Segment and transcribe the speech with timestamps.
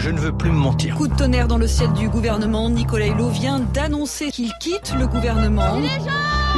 [0.00, 0.94] Je ne veux plus me mentir.
[0.94, 2.70] Coup de tonnerre dans le ciel du gouvernement.
[2.70, 5.78] Nicolas Hulot vient d'annoncer qu'il quitte le gouvernement.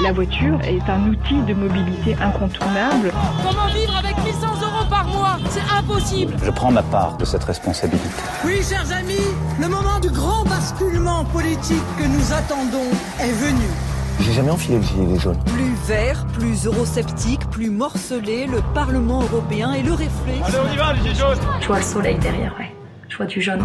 [0.00, 3.10] La voiture est un outil de mobilité incontournable.
[3.42, 5.38] Comment vivre avec 800 euros par mois?
[5.50, 6.34] C'est impossible.
[6.40, 8.08] Je prends ma part de cette responsabilité.
[8.44, 9.26] Oui, chers amis,
[9.60, 13.66] le moment du grand basculement politique que nous attendons est venu.
[14.20, 15.38] J'ai jamais enfilé le gilet jaune.
[15.46, 20.40] Plus vert, plus eurosceptique, plus morcelé, le Parlement européen et le reflet.
[20.44, 22.72] Allez, on y va, les gilets jaunes Je vois le soleil derrière, ouais.
[23.20, 23.62] Du jaune.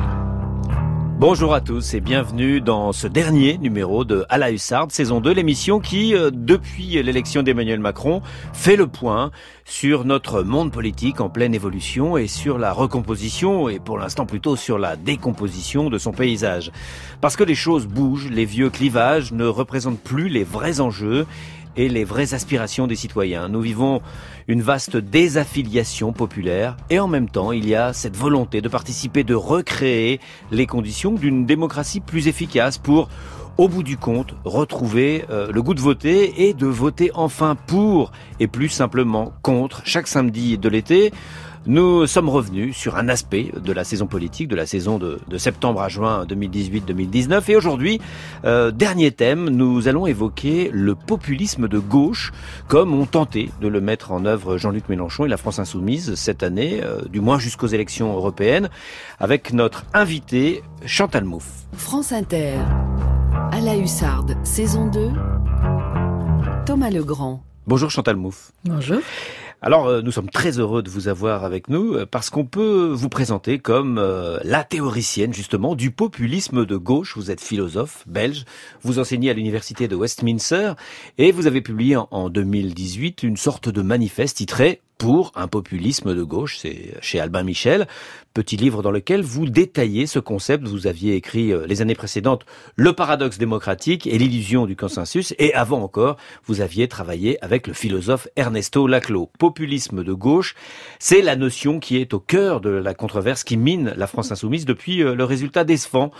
[1.20, 5.32] Bonjour à tous et bienvenue dans ce dernier numéro de À la Hussarde, saison 2,
[5.32, 8.21] l'émission qui, euh, depuis l'élection d'Emmanuel Macron,
[8.54, 9.32] fait le point
[9.64, 14.55] sur notre monde politique en pleine évolution et sur la recomposition et pour l'instant plutôt
[14.57, 16.71] sur la décomposition de son paysage.
[17.21, 21.25] Parce que les choses bougent, les vieux clivages ne représentent plus les vrais enjeux
[21.77, 23.47] et les vraies aspirations des citoyens.
[23.47, 24.01] Nous vivons
[24.47, 29.23] une vaste désaffiliation populaire et en même temps il y a cette volonté de participer,
[29.23, 30.19] de recréer
[30.51, 33.09] les conditions d'une démocratie plus efficace pour
[33.57, 38.11] au bout du compte, retrouver euh, le goût de voter et de voter enfin pour
[38.39, 41.11] et plus simplement contre chaque samedi de l'été.
[41.67, 45.37] Nous sommes revenus sur un aspect de la saison politique, de la saison de, de
[45.37, 47.51] septembre à juin 2018-2019.
[47.51, 47.99] Et aujourd'hui,
[48.45, 52.31] euh, dernier thème, nous allons évoquer le populisme de gauche,
[52.69, 56.41] comme ont tenté de le mettre en œuvre Jean-Luc Mélenchon et la France Insoumise cette
[56.41, 58.69] année, euh, du moins jusqu'aux élections européennes,
[59.19, 61.65] avec notre invité Chantal Mouffe.
[61.73, 62.59] France Inter,
[63.52, 65.09] à la Hussarde, saison 2,
[66.65, 67.43] Thomas Legrand.
[67.65, 68.53] Bonjour Chantal Mouffe.
[68.63, 68.99] Bonjour.
[69.59, 72.91] Alors, euh, nous sommes très heureux de vous avoir avec nous euh, parce qu'on peut
[72.94, 77.17] vous présenter comme euh, la théoricienne justement du populisme de gauche.
[77.17, 78.45] Vous êtes philosophe belge,
[78.83, 80.73] vous enseignez à l'université de Westminster
[81.17, 86.15] et vous avez publié en, en 2018 une sorte de manifeste titré pour un populisme
[86.15, 87.87] de gauche, c'est chez Albin Michel,
[88.33, 90.67] petit livre dans lequel vous détaillez ce concept.
[90.67, 92.45] Vous aviez écrit les années précédentes
[92.75, 97.73] Le paradoxe démocratique et l'illusion du consensus, et avant encore, vous aviez travaillé avec le
[97.73, 99.30] philosophe Ernesto Laclos.
[99.37, 100.55] Populisme de gauche,
[100.99, 104.65] c'est la notion qui est au cœur de la controverse qui mine la France insoumise
[104.65, 106.11] depuis le résultat décevant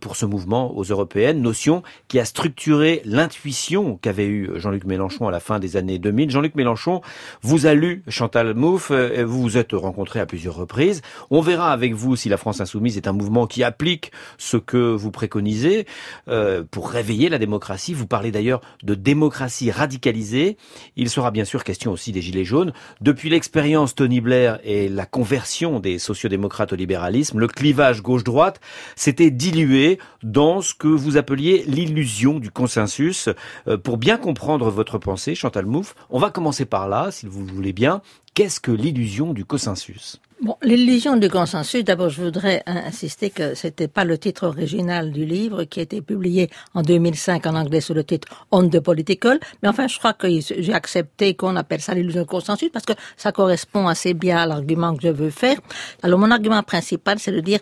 [0.00, 5.30] pour ce mouvement aux européennes, notion qui a structuré l'intuition qu'avait eu Jean-Luc Mélenchon à
[5.30, 6.30] la fin des années 2000.
[6.30, 7.00] Jean-Luc Mélenchon
[7.42, 11.02] vous a lu Chantal Mouffe, vous vous êtes rencontrés à plusieurs reprises.
[11.30, 14.94] On verra avec vous si la France insoumise est un mouvement qui applique ce que
[14.94, 15.86] vous préconisez
[16.28, 17.94] euh, pour réveiller la démocratie.
[17.94, 20.56] Vous parlez d'ailleurs de démocratie radicalisée.
[20.96, 22.72] Il sera bien sûr question aussi des Gilets jaunes.
[23.00, 28.60] Depuis l'expérience Tony Blair et la conversion des sociodémocrates au libéralisme, le clivage gauche-droite
[28.96, 33.28] s'était dilué dans ce que vous appeliez l'illusion du consensus.
[33.68, 37.44] Euh, pour bien comprendre votre pensée, Chantal Mouffe, on va commencer par là, si vous
[37.44, 37.93] le voulez bien.
[38.34, 40.20] Qu'est-ce que l'illusion du consensus?
[40.44, 45.24] Bon, l'illusion du consensus, d'abord je voudrais insister que c'était pas le titre original du
[45.24, 49.40] livre qui a été publié en 2005 en anglais sous le titre On the Political,
[49.62, 52.92] mais enfin je crois que j'ai accepté qu'on appelle ça l'illusion du consensus parce que
[53.16, 55.56] ça correspond assez bien à l'argument que je veux faire.
[56.02, 57.60] Alors mon argument principal c'est de dire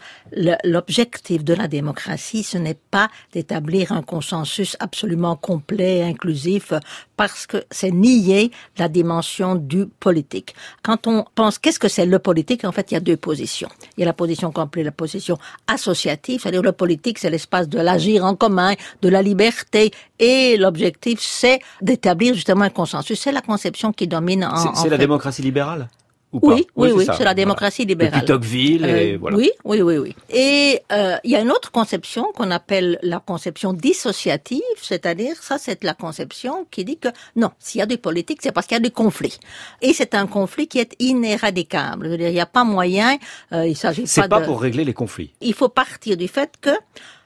[0.64, 6.72] l'objectif de la démocratie ce n'est pas d'établir un consensus absolument complet, inclusif,
[7.16, 10.56] parce que c'est nier la dimension du politique.
[10.82, 13.68] Quand on pense qu'est-ce que c'est le politique, en fait, il y a deux positions.
[13.96, 17.78] Il y a la position complète, la position associative, c'est-à-dire le politique, c'est l'espace de
[17.78, 23.20] l'agir en commun, de la liberté, et l'objectif, c'est d'établir justement un consensus.
[23.20, 24.74] C'est la conception qui domine en.
[24.74, 25.88] C'est la démocratie libérale?
[26.32, 28.20] Ou oui, pas oui, oui, c'est la démocratie libérale.
[28.20, 29.36] Depuis Tocqueville et Euh, voilà.
[29.36, 30.16] Oui, oui, oui, oui.
[30.30, 35.58] Et euh, il y a une autre conception qu'on appelle la conception dissociative, c'est-à-dire ça,
[35.58, 38.76] c'est la conception qui dit que non, s'il y a du politique, c'est parce qu'il
[38.76, 39.38] y a du conflit.
[39.82, 42.06] Et c'est un conflit qui est inéradicable.
[42.06, 43.18] Je veux dire, il n'y a pas moyen.
[43.52, 44.46] Euh, il s'agit C'est pas, pas de.
[44.46, 45.32] pour régler les conflits.
[45.40, 46.70] Il faut partir du fait que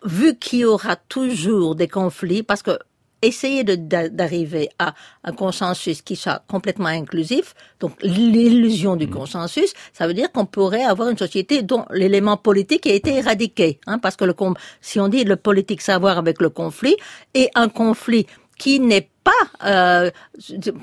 [0.05, 2.78] vu qu'il y aura toujours des conflits, parce que
[3.22, 4.94] essayer d'arriver à
[5.25, 8.99] un consensus qui soit complètement inclusif, donc l'illusion Mmh.
[8.99, 13.15] du consensus, ça veut dire qu'on pourrait avoir une société dont l'élément politique a été
[13.15, 14.34] éradiqué, hein, parce que le
[14.80, 16.97] si on dit le politique savoir avec le conflit
[17.34, 18.27] et un conflit
[18.59, 20.11] qui n'est pas euh,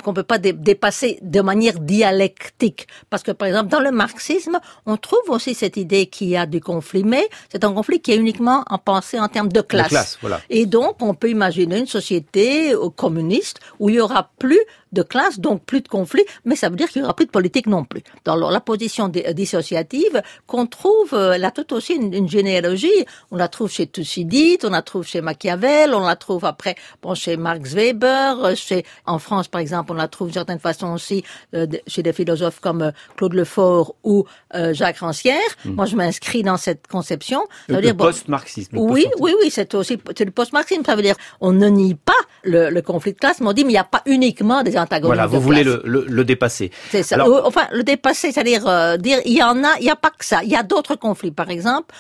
[0.04, 4.60] qu'on peut pas dé- dépasser de manière dialectique parce que par exemple dans le marxisme
[4.86, 8.12] on trouve aussi cette idée qu'il y a du conflit mais c'est un conflit qui
[8.12, 10.40] est uniquement en pensée en termes de classe, classe, voilà.
[10.50, 14.60] et donc on peut imaginer une société euh, communiste où il y aura plus
[14.92, 17.32] de classe, donc plus de conflits, mais ça veut dire qu'il n'y aura plus de
[17.32, 18.04] politique non plus.
[18.26, 23.00] Dans la position di- dissociative, qu'on trouve euh, là tout aussi une, une généalogie,
[23.32, 27.16] on la trouve chez Thucydide, on la trouve chez Machiavel, on la trouve après bon,
[27.16, 31.24] chez Marx Weber, euh, en France, par exemple, on la trouve d'une certaine façon aussi
[31.54, 34.26] euh, chez des philosophes comme euh, Claude Lefort ou
[34.56, 35.38] euh, Jacques Rancière.
[35.66, 37.40] Moi, je m'inscris dans cette conception.
[37.42, 38.76] Ça Le, veut dire, bon, post-marxisme.
[38.76, 40.84] le oui, oui, oui, c'est aussi c'est le post-marxisme.
[40.86, 42.12] Ça veut dire on ne nie pas
[42.44, 44.78] le, le conflit de classe, mais on dit mais il n'y a pas uniquement des
[44.78, 45.08] antagonismes.
[45.08, 46.72] Voilà, vous de voulez le, le, le dépasser.
[46.92, 47.16] C'est ça.
[47.16, 50.10] Alors- Enfin, le dépasser, c'est-à-dire euh, dire il y en a, il n'y a pas
[50.12, 50.44] que ça.
[50.44, 51.32] Il y a d'autres conflits.
[51.32, 51.94] Par exemple,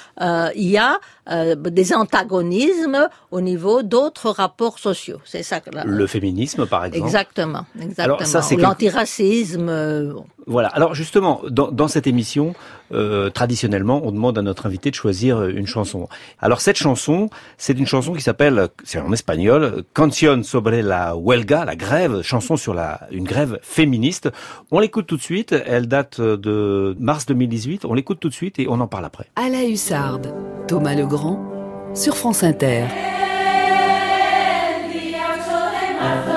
[0.56, 1.00] il y a
[1.56, 5.20] des antagonismes au niveau d'autres rapports sociaux.
[5.26, 7.06] C'est ça que la- Le féminisme, par exemple.
[7.06, 8.16] Exactement, exactement.
[8.16, 9.68] Alors, ça, c'est Ou quelque- L'antiracisme.
[9.70, 10.14] euh.
[10.46, 10.68] Voilà.
[10.70, 12.54] Alors justement, dans, dans cette émission,
[12.94, 16.10] euh, traditionnellement, on demande à notre invité de choisir euh, une chanson.
[16.42, 21.64] Alors cette chanson, c'est une chanson qui s'appelle, c'est en espagnol, Canción sobre la huelga,
[21.64, 24.30] la grève, chanson sur la une grève féministe.
[24.72, 25.54] On l'écoute tout de suite.
[25.66, 27.86] Elle date de mars 2018.
[27.86, 29.28] On l'écoute tout de suite et on en parle après.
[29.38, 30.34] À la hussarde,
[30.68, 31.40] Thomas Legrand,
[31.94, 32.84] sur France Inter.
[36.04, 36.33] I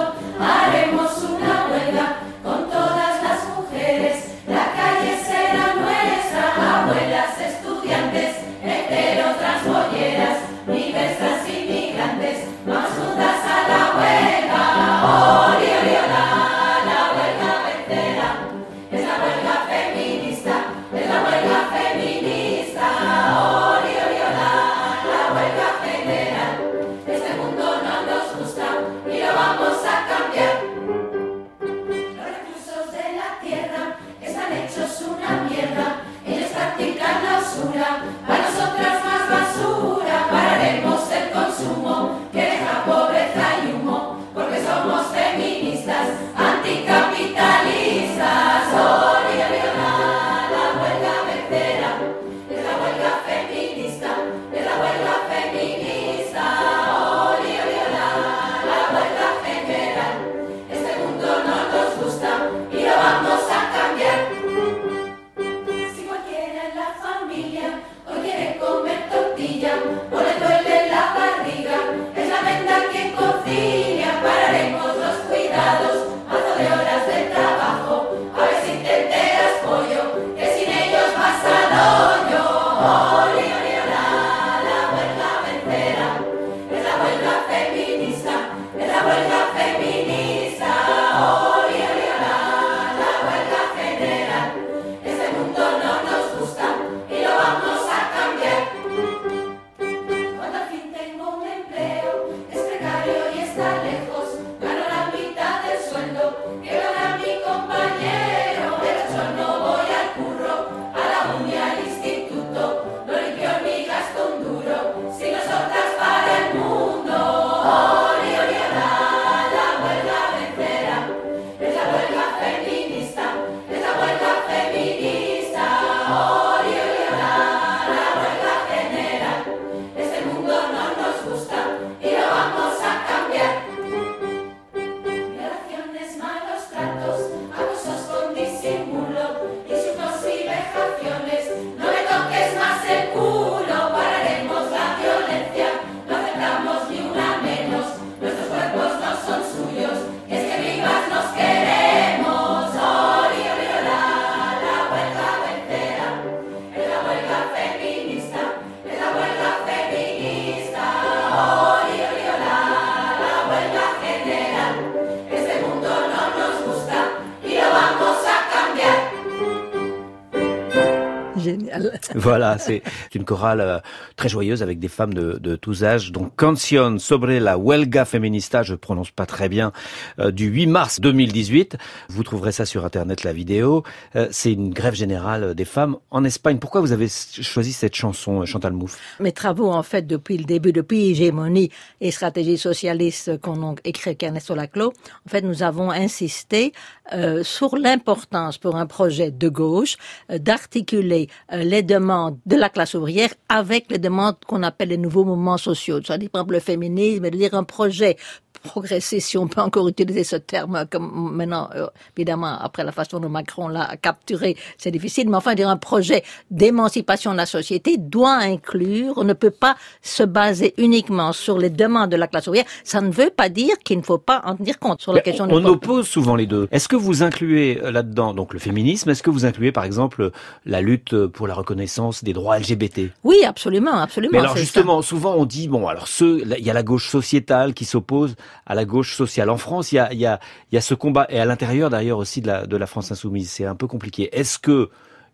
[172.66, 173.78] c'est une chorale euh,
[174.26, 176.10] très joyeuse avec des femmes de, de tous âges.
[176.10, 179.72] Donc, Canción sobre la huelga feminista, je prononce pas très bien,
[180.18, 181.76] euh, du 8 mars 2018.
[182.08, 183.84] Vous trouverez ça sur Internet, la vidéo.
[184.16, 186.58] Euh, c'est une grève générale des femmes en Espagne.
[186.58, 188.98] Pourquoi vous avez choisi cette chanson, euh, Chantal Mouffe?
[189.20, 194.16] Mes travaux, en fait, depuis le début, depuis Hégémonie et stratégie socialiste qu'on a écrit
[194.20, 194.92] Ernesto Laclos,
[195.26, 196.72] en fait, nous avons insisté
[197.12, 199.96] euh, sur l'importance pour un projet de gauche
[200.30, 204.15] euh, d'articuler euh, les demandes de la classe ouvrière avec les demandes
[204.46, 206.00] qu'on appelle les nouveaux mouvements sociaux.
[206.06, 208.16] Par exemple, le féminisme, de dire un projet
[208.62, 213.20] progressiste, si on peut encore utiliser ce terme, comme maintenant, euh, évidemment, après la façon
[213.20, 217.96] dont Macron l'a capturé, c'est difficile, mais enfin, dire un projet d'émancipation de la société
[217.98, 222.46] doit inclure, on ne peut pas se baser uniquement sur les demandes de la classe
[222.46, 222.64] ouvrière.
[222.82, 225.22] Ça ne veut pas dire qu'il ne faut pas en tenir compte sur la Mais
[225.22, 226.66] question on, du on oppose souvent les deux.
[226.70, 230.30] Est-ce que vous incluez euh, là-dedans donc le féminisme Est-ce que vous incluez par exemple
[230.64, 233.10] la lutte pour la reconnaissance des droits LGBT.
[233.24, 234.32] Oui, absolument, absolument.
[234.32, 235.08] Mais alors justement, ça.
[235.08, 238.34] souvent on dit bon, alors ceux, il y a la gauche sociétale qui s'oppose
[238.64, 239.50] à la gauche sociale.
[239.50, 240.40] En France, il y a, il y a,
[240.72, 243.12] il y a ce combat et à l'intérieur d'ailleurs aussi de la, de la France
[243.12, 243.50] insoumise.
[243.50, 244.28] C'est un peu compliqué.
[244.32, 244.90] Est-ce que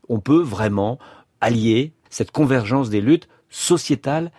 [0.08, 0.98] on peut vraiment
[1.40, 4.32] allier cette convergence des luttes sociétales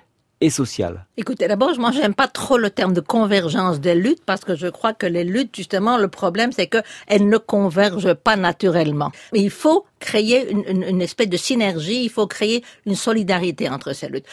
[1.17, 4.67] Écoutez, d'abord, moi, j'aime pas trop le terme de convergence des luttes parce que je
[4.67, 9.11] crois que les luttes, justement, le problème, c'est que elles ne convergent pas naturellement.
[9.31, 14.09] Mais il faut créer une, espèce de synergie, il faut créer une solidarité entre ces
[14.09, 14.25] luttes.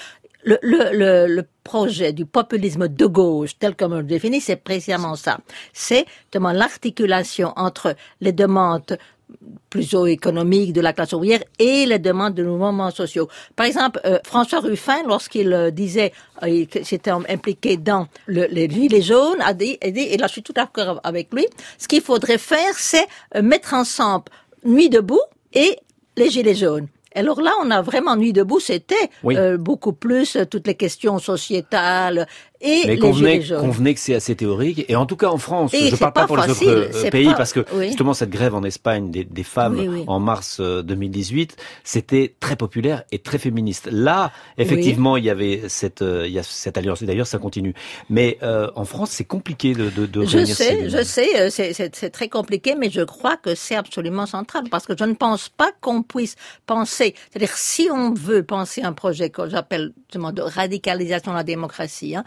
[0.45, 5.39] Le projet du populisme de gauche, tel qu'on le définit, c'est précisément ça.
[5.73, 8.99] C'est justement l'articulation entre les demandes
[9.69, 13.29] plutôt économiques de la classe ouvrière et les demandes de mouvements sociaux.
[13.57, 18.69] Par exemple, euh, François Ruffin, lorsqu'il euh, disait euh, qu'il s'était impliqué dans le, les
[18.69, 21.47] gilets jaunes, a dit, a dit, et là je suis tout d'accord avec lui,
[21.79, 23.07] ce qu'il faudrait faire, c'est
[23.41, 24.25] mettre ensemble
[24.65, 25.21] Nuit debout
[25.55, 25.79] et
[26.17, 26.89] les gilets jaunes.
[27.15, 28.95] Alors là, on a vraiment nuit debout, c'était
[29.25, 29.37] Oui.
[29.37, 32.29] euh, beaucoup plus euh, toutes les questions sociétales
[32.61, 33.61] et Mais les convenez, gilets jaunes.
[33.61, 34.85] convenez que c'est assez théorique.
[34.89, 36.69] Et en tout cas en France, Et je c'est parle pas pas pour les facile,
[36.69, 37.87] autres euh, pays, pas- parce que oui.
[37.89, 40.05] justement cette grève en Espagne des, des femmes Oui, oui.
[40.07, 43.89] en mars euh, 2018, c'était très populaire et très féministe.
[43.91, 47.03] Là, effectivement, il y avait cette, euh, il y a cette alliance.
[47.03, 47.75] Et d'ailleurs, ça continue.
[48.11, 51.49] Mais euh, en France, c'est compliqué de, de, de Je ces sais, je sais, euh,
[51.51, 55.49] c'est- très compliqué, mais je crois que c'est absolument central parce que je ne pense
[55.49, 56.37] pas qu'on puisse
[56.67, 61.45] penser, c'est-à-dire si on veut penser un projet que j'appelle justement de radicalisation de la
[61.45, 62.25] démocratie, hein,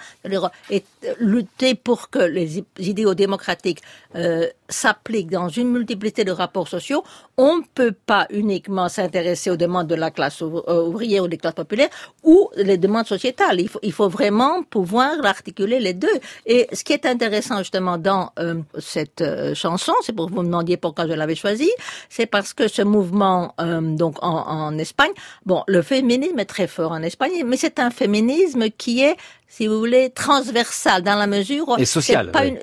[0.69, 3.81] et, euh, lutter pour que les idéaux démocratiques
[4.15, 7.03] euh, s'appliquent dans une multiplicité de rapports sociaux,
[7.37, 11.37] on ne peut pas uniquement s'intéresser aux demandes de la classe euh, ouvrière ou des
[11.37, 11.89] classes populaires
[12.23, 13.59] ou les demandes sociétales.
[13.61, 16.17] Il faut, il faut vraiment pouvoir articuler les deux.
[16.45, 20.41] Et ce qui est intéressant justement dans euh, cette euh, chanson, c'est pour que vous
[20.41, 21.69] me demandiez pourquoi je l'avais choisi,
[22.09, 24.37] c'est parce que ce mouvement euh, donc en,
[24.67, 25.11] en Espagne,
[25.45, 29.15] bon, le féminisme est très fort en Espagne, mais c'est un féminisme qui est
[29.55, 32.57] si vous voulez, transversal dans la mesure où Et social, c'est pas oui.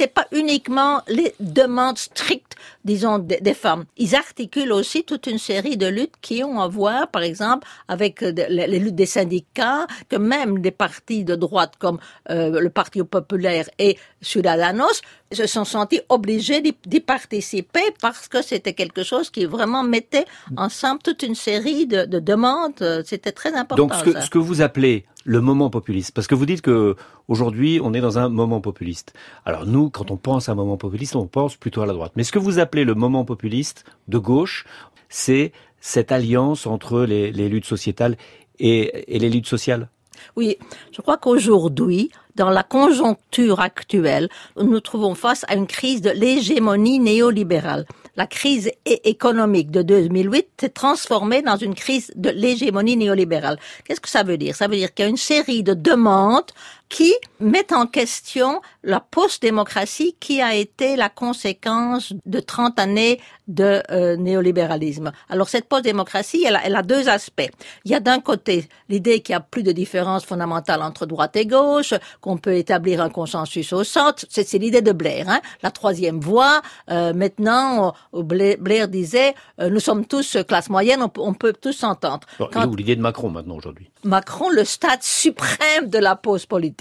[0.00, 2.54] une- pas uniquement les demandes strictes,
[2.84, 3.84] disons, des, des femmes.
[3.96, 8.20] Ils articulent aussi toute une série de luttes qui ont à voir, par exemple, avec
[8.20, 11.98] les, luttes des syndicats, que même des partis de droite comme
[12.30, 15.00] euh, le Parti populaire et Ciudadanos
[15.32, 20.24] se sont sentis obligés d'y participer parce que c'était quelque chose qui vraiment mettait
[20.56, 23.02] ensemble toute une série de, de demandes.
[23.04, 23.86] C'était très important.
[23.86, 24.22] Donc, ce que, ça.
[24.22, 26.96] ce que vous appelez le moment populiste, parce que vous dites que
[27.28, 29.12] aujourd'hui on est dans un moment populiste.
[29.44, 32.12] Alors nous, quand on pense à un moment populiste, on pense plutôt à la droite.
[32.16, 34.64] Mais ce que vous appelez le moment populiste de gauche,
[35.10, 38.16] c'est cette alliance entre les, luttes sociétales
[38.58, 39.90] et, et les luttes sociales.
[40.34, 40.56] Oui,
[40.92, 46.10] je crois qu'aujourd'hui, dans la conjoncture actuelle, nous nous trouvons face à une crise de
[46.10, 47.84] l'hégémonie néolibérale.
[48.18, 53.60] La crise économique de 2008 s'est transformée dans une crise de l'hégémonie néolibérale.
[53.84, 54.56] Qu'est-ce que ça veut dire?
[54.56, 56.50] Ça veut dire qu'il y a une série de demandes
[56.88, 63.82] qui mettent en question la post-démocratie qui a été la conséquence de 30 années de
[63.90, 65.12] euh, néolibéralisme.
[65.28, 67.48] Alors cette post-démocratie, elle, a- elle a deux aspects.
[67.84, 71.36] Il y a d'un côté l'idée qu'il n'y a plus de différence fondamentale entre droite
[71.36, 74.24] et gauche, qu'on peut établir un consensus au centre.
[74.28, 75.28] C'est l'idée de Blair.
[75.28, 75.40] Hein.
[75.62, 80.68] La troisième voie, euh, maintenant, euh, Blair, Blair disait, euh, nous sommes tous euh, classe
[80.70, 82.26] moyenne, on, peut- on peut tous s'entendre.
[82.52, 83.90] Quand- l'idée de Macron maintenant aujourd'hui?
[84.04, 86.77] Macron le stade suprême de la pause politique.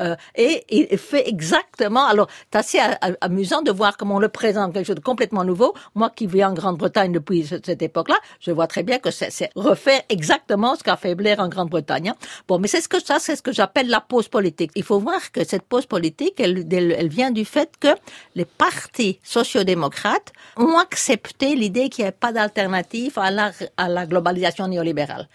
[0.00, 2.04] Euh, et il fait exactement.
[2.06, 2.80] Alors, c'est assez
[3.20, 5.74] amusant de voir comment on le présente quelque chose de complètement nouveau.
[5.94, 9.50] Moi qui vis en Grande-Bretagne depuis ce- cette époque-là, je vois très bien que c'est
[9.54, 12.10] refaire exactement ce qu'a fait Blair en Grande-Bretagne.
[12.10, 12.16] hein.
[12.48, 14.70] Bon, mais c'est ce que ça, c'est ce que j'appelle la pause politique.
[14.74, 17.88] Il faut voir que cette pause politique, elle, elle, elle vient du fait que
[18.34, 24.06] les partis sociodémocrates ont accepté l'idée qu'il n'y ait pas d'alternative à la, à la
[24.06, 25.28] globalisation néolibérale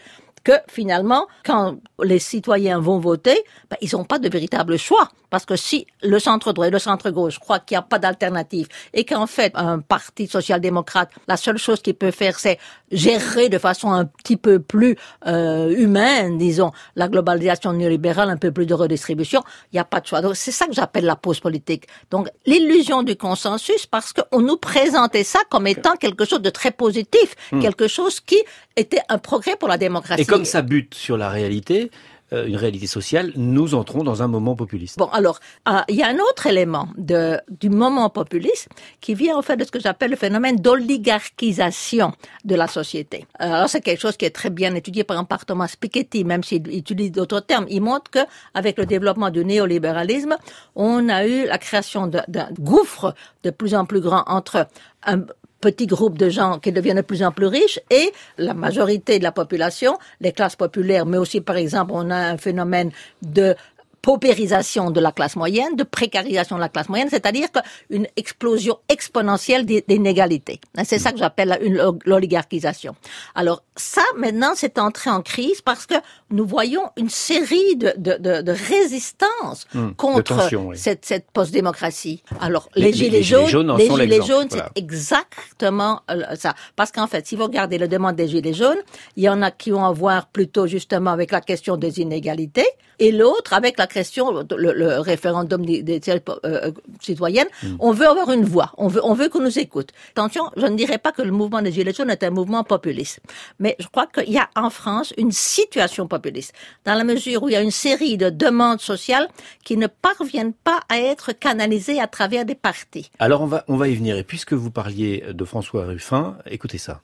[0.44, 5.10] que finalement, quand les citoyens vont voter, ben, ils n'ont pas de véritable choix.
[5.30, 7.98] Parce que si le centre droit et le centre gauche croient qu'il n'y a pas
[7.98, 12.60] d'alternative et qu'en fait, un parti social-démocrate, la seule chose qu'il peut faire, c'est
[12.92, 14.96] gérer de façon un petit peu plus
[15.26, 20.02] euh, humaine, disons, la globalisation néolibérale, un peu plus de redistribution, il n'y a pas
[20.02, 20.22] de choix.
[20.22, 21.88] Donc c'est ça que j'appelle la pause politique.
[22.12, 26.70] Donc l'illusion du consensus, parce qu'on nous présentait ça comme étant quelque chose de très
[26.70, 28.38] positif, quelque chose qui
[28.76, 30.22] était un progrès pour la démocratie.
[30.34, 31.92] Comme ça bute sur la réalité,
[32.34, 34.98] euh, une réalité sociale, nous entrons dans un moment populiste.
[34.98, 38.68] Bon, alors, ah, il y a un autre élément du moment populiste
[39.00, 42.14] qui vient en fait de ce que j'appelle le phénomène d'oligarchisation
[42.46, 43.28] de la société.
[43.42, 46.44] Euh, Alors, c'est quelque chose qui est très bien étudié par, par Thomas Piketty, même
[46.44, 47.68] s'il utilise d'autres termes.
[47.70, 48.26] Il montre que
[48.56, 50.36] avec le développement du néolibéralisme,
[50.76, 53.14] on a eu la création d'un gouffre
[53.44, 54.68] de plus en plus grand entre
[55.06, 55.20] un
[55.64, 59.24] petit groupe de gens qui deviennent de plus en plus riches et la majorité de
[59.24, 62.92] la population, les classes populaires, mais aussi par exemple on a un phénomène
[63.22, 63.56] de
[64.04, 69.66] paupérisation de la classe moyenne, de précarisation de la classe moyenne, c'est-à-dire qu'une explosion exponentielle
[69.66, 70.60] des inégalités.
[70.84, 71.58] C'est ça que j'appelle
[72.06, 72.96] l'oligarchisation.
[73.34, 75.96] Alors ça, maintenant, c'est entré en crise parce que
[76.30, 80.78] nous voyons une série de, de, de, de résistances de contre oui.
[80.78, 82.22] cette, cette post-démocratie.
[82.42, 84.70] Alors Les- les, les- gilets les gilets jaunes, les gilets jaunes, voilà.
[84.76, 86.54] c'est exactement euh, ça.
[86.76, 88.78] Parce qu'en fait, si vous regardez le demande des gilets jaunes,
[89.16, 92.68] il y en a qui ont à voir plutôt justement avec la question des inégalités,
[93.00, 97.48] et l'autre avec la question, le, le référendum des, des euh, euh, citoyennes.
[97.62, 97.76] Hmm.
[97.80, 99.92] On veut avoir une voix, on veut, on veut qu'on nous écoute.
[100.12, 103.22] Attention, je ne dirais pas que le mouvement des gilets jaunes est un mouvement populiste,
[103.60, 106.54] mais je crois qu'il y a en France une situation populiste,
[106.86, 109.30] dans la mesure où il y a une série de demandes sociales
[109.64, 113.12] qui ne parviennent pas à être canalisées à travers des partis.
[113.20, 114.18] Alors on va, on va y venir.
[114.18, 117.02] Et puisque vous parliez de François Ruffin, écoutez ça.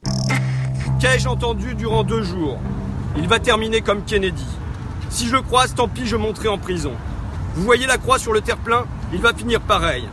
[1.00, 2.58] Qu'ai-je entendu durant deux jours?
[3.17, 4.46] Il va terminer comme Kennedy.
[5.09, 6.91] Si je croise, tant pis, je monterai en prison.
[7.55, 10.07] Vous voyez la croix sur le terre-plein Il va finir pareil.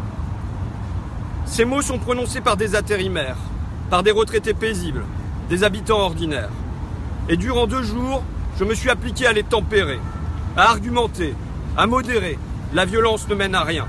[1.45, 3.37] Ces mots sont prononcés par des intérimaires,
[3.91, 5.05] par des retraités paisibles,
[5.51, 6.49] des habitants ordinaires.
[7.29, 8.23] Et durant deux jours,
[8.59, 10.01] je me suis appliqué à les tempérer,
[10.57, 11.35] à argumenter,
[11.77, 12.39] à modérer.
[12.73, 13.87] La violence ne mène à rien.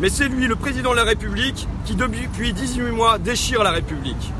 [0.00, 4.32] Mais c'est lui, le président de la République, qui depuis 18 mois déchire la République.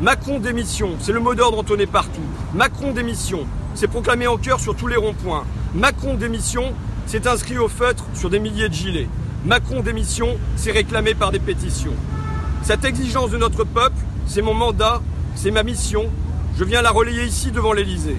[0.00, 2.20] Macron démission, c'est le mot d'ordre entonné partout.
[2.54, 5.44] Macron démission, c'est proclamé en chœur sur tous les ronds-points.
[5.74, 6.72] Macron démission,
[7.06, 9.08] c'est inscrit au feutre sur des milliers de gilets.
[9.44, 11.94] Macron démission, c'est réclamé par des pétitions.
[12.62, 15.02] Cette exigence de notre peuple, c'est mon mandat,
[15.34, 16.10] c'est ma mission.
[16.56, 18.16] Je viens la relayer ici devant l'Élysée.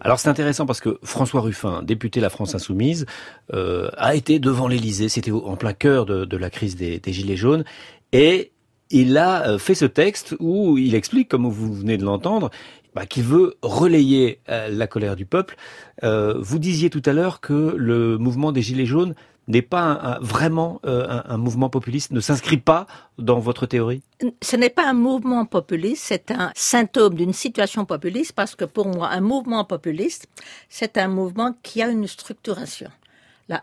[0.00, 3.04] Alors c'est intéressant parce que François Ruffin, député La France Insoumise,
[3.52, 5.08] euh, a été devant l'Élysée.
[5.10, 7.64] C'était en plein cœur de, de la crise des, des Gilets jaunes.
[8.12, 8.50] Et
[8.90, 12.50] il a euh, fait ce texte où il explique, comme vous venez de l'entendre,
[12.94, 15.56] bah, qu'il veut relayer euh, la colère du peuple.
[16.02, 19.14] Euh, vous disiez tout à l'heure que le mouvement des Gilets jaunes
[19.48, 22.86] n'est pas vraiment euh, un, mouvement populiste, ne s'inscrit pas
[23.18, 24.02] dans votre théorie?
[24.42, 28.86] Ce n'est pas un mouvement populiste, c'est un symptôme d'une situation populiste parce que pour
[28.86, 30.28] moi, un mouvement populiste,
[30.68, 32.90] c'est un mouvement qui a une structuration.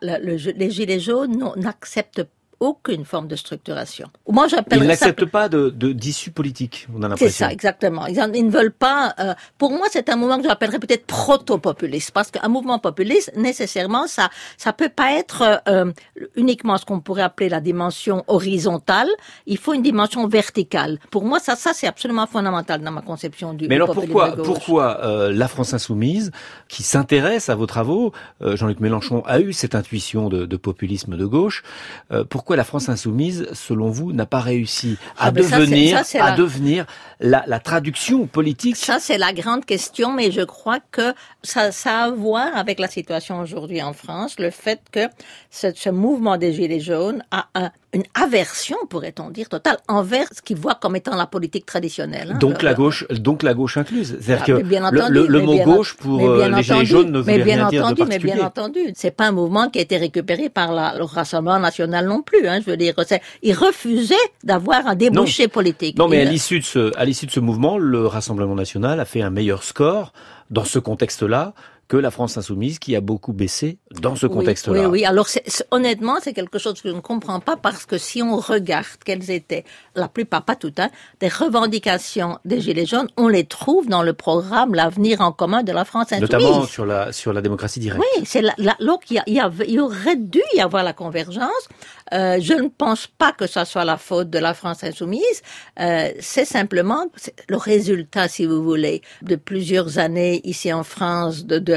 [0.02, 2.28] Les Gilets jaunes n'acceptent
[2.60, 4.08] aucune forme de structuration.
[4.28, 7.46] Moi, j'appelle ça n'accepte pas de de- d'issue politique, on a C'est l'impression.
[7.48, 8.06] ça, exactement.
[8.08, 9.14] Ils, en- ils ne veulent pas.
[9.20, 14.08] euh, pour moi, c'est un mouvement que j'appellerais peut-être proto-populiste, parce qu'un mouvement populiste, nécessairement,
[14.08, 15.92] ça, ça peut pas être euh,
[16.36, 19.10] uniquement ce qu'on pourrait appeler la dimension horizontale.
[19.46, 21.00] Il faut une dimension verticale.
[21.12, 23.68] Pour moi, ça, ça, c'est absolument fondamental dans ma conception du.
[23.68, 26.32] Mais alors pourquoi, pourquoi euh, la France insoumise,
[26.68, 31.16] qui s'intéresse à vos travaux, euh, Jean-Luc Mélenchon a eu cette intuition de, de populisme
[31.18, 31.64] de gauche,
[32.12, 36.24] euh, pourquoi la France insoumise, selon vous, n'a pas réussi à Ah, ça, devenir, ça,
[36.24, 36.86] à la- devenir
[37.20, 42.04] la, la traduction politique Ça, c'est la grande question, mais je crois que ça, ça
[42.04, 45.10] a à voir avec la situation aujourd'hui en France, le fait que
[45.52, 50.42] ce, ce mouvement des Gilets jaunes a un- une aversion, pourrait-on dire, totale envers ce
[50.42, 52.32] qu'ils voient comme étant la politique traditionnelle.
[52.34, 52.38] hein.
[52.38, 54.18] donc Le- la gauche, donc la gauche incluse.
[54.22, 57.44] C'est-à-dire Ah, que entendu, le- mot bien gauche pour euh, les gilets jaunes ne voulait
[57.44, 60.72] rien dire de mais bien entendu, c'est pas un mouvement qui a été récupéré par
[60.74, 62.48] la- le Rassemblement national non plus.
[62.48, 62.94] Hein, je veux dire,
[63.42, 65.98] ils refusaient d'avoir un débouché politique.
[65.98, 69.00] Non, mais à Ils- l'issue de ce, à l'issue de ce mouvement, le Rassemblement national
[69.00, 70.14] a fait un meilleur score
[70.52, 71.54] dans ce contexte-là
[71.88, 74.82] que la France insoumise, qui a beaucoup baissé dans ce contexte-là.
[74.82, 75.06] Oui, oui.
[75.06, 75.28] Alors,
[75.72, 79.32] honnêtement, c'est quelque chose que je ne comprends pas parce que si on regarde quelles
[79.32, 79.64] étaient,
[79.96, 80.90] la plupart, pas toutes, hein,
[81.22, 85.72] des revendications des Gilets jaunes, on les trouve dans le programme L'avenir en commun de
[85.72, 86.30] la France insoumise.
[86.32, 88.04] Notamment sur la, sur la démocratie directe.
[88.18, 91.70] Oui, c'est la, la- donc il y, y y aurait dû y avoir la convergence.
[92.14, 95.42] Euh, je ne pense pas que ça soit la faute de la France insoumise.
[95.80, 97.06] Euh, c'est simplement
[97.50, 101.77] le résultat, si vous voulez, de plusieurs années ici en France, de, de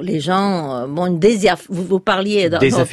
[0.00, 2.90] les gens, euh, bon, une désaff- vous, vous parliez dans votre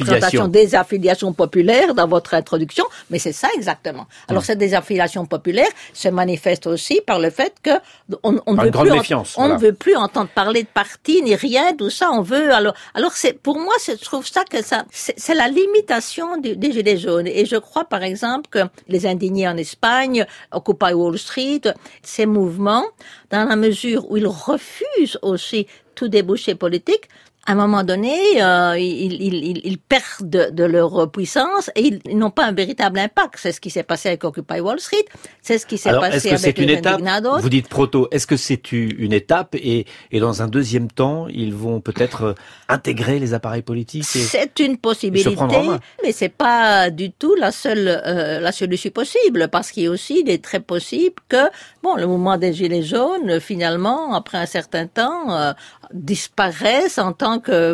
[0.48, 4.06] des affiliations populaires dans votre introduction, mais c'est ça exactement.
[4.28, 4.46] Alors Hum.
[4.46, 7.70] cette désaffiliation populaire se manifeste aussi par le fait que
[8.22, 8.94] on, on veut plus, en-
[9.36, 12.10] on ne veut plus entendre parler de parti ni rien, tout ça.
[12.12, 15.48] On veut alors, alors c'est pour moi, je trouve ça que ça, c'est c'est la
[15.48, 17.26] limitation du- des gilets jaunes.
[17.26, 21.62] Et je crois par exemple que les indignés en Espagne, Occupy Wall Street,
[22.02, 22.84] ces mouvements,
[23.30, 27.08] dans la mesure où ils refusent aussi tout débouché politique, politik
[27.46, 32.00] à un moment donné, euh, ils, ils, ils, perdent de, de, leur puissance et ils,
[32.06, 33.34] ils n'ont pas un véritable impact.
[33.38, 35.04] C'est ce qui s'est passé avec Occupy Wall Street,
[35.42, 37.00] c'est ce qui s'est passé est-ce que avec c'est une les étape?
[37.40, 38.08] Vous dites proto.
[38.10, 42.34] Est-ce que c'est une étape et, et dans un deuxième temps, ils vont peut-être euh,
[42.68, 45.36] intégrer les appareils politiques C'est une possibilité,
[46.02, 50.22] mais c'est pas du tout la seule euh, la solution possible parce qu'il est aussi
[50.24, 51.44] il est très possible que
[51.82, 55.52] bon le mouvement des gilets jaunes finalement après un certain temps euh,
[55.92, 57.12] disparaisse en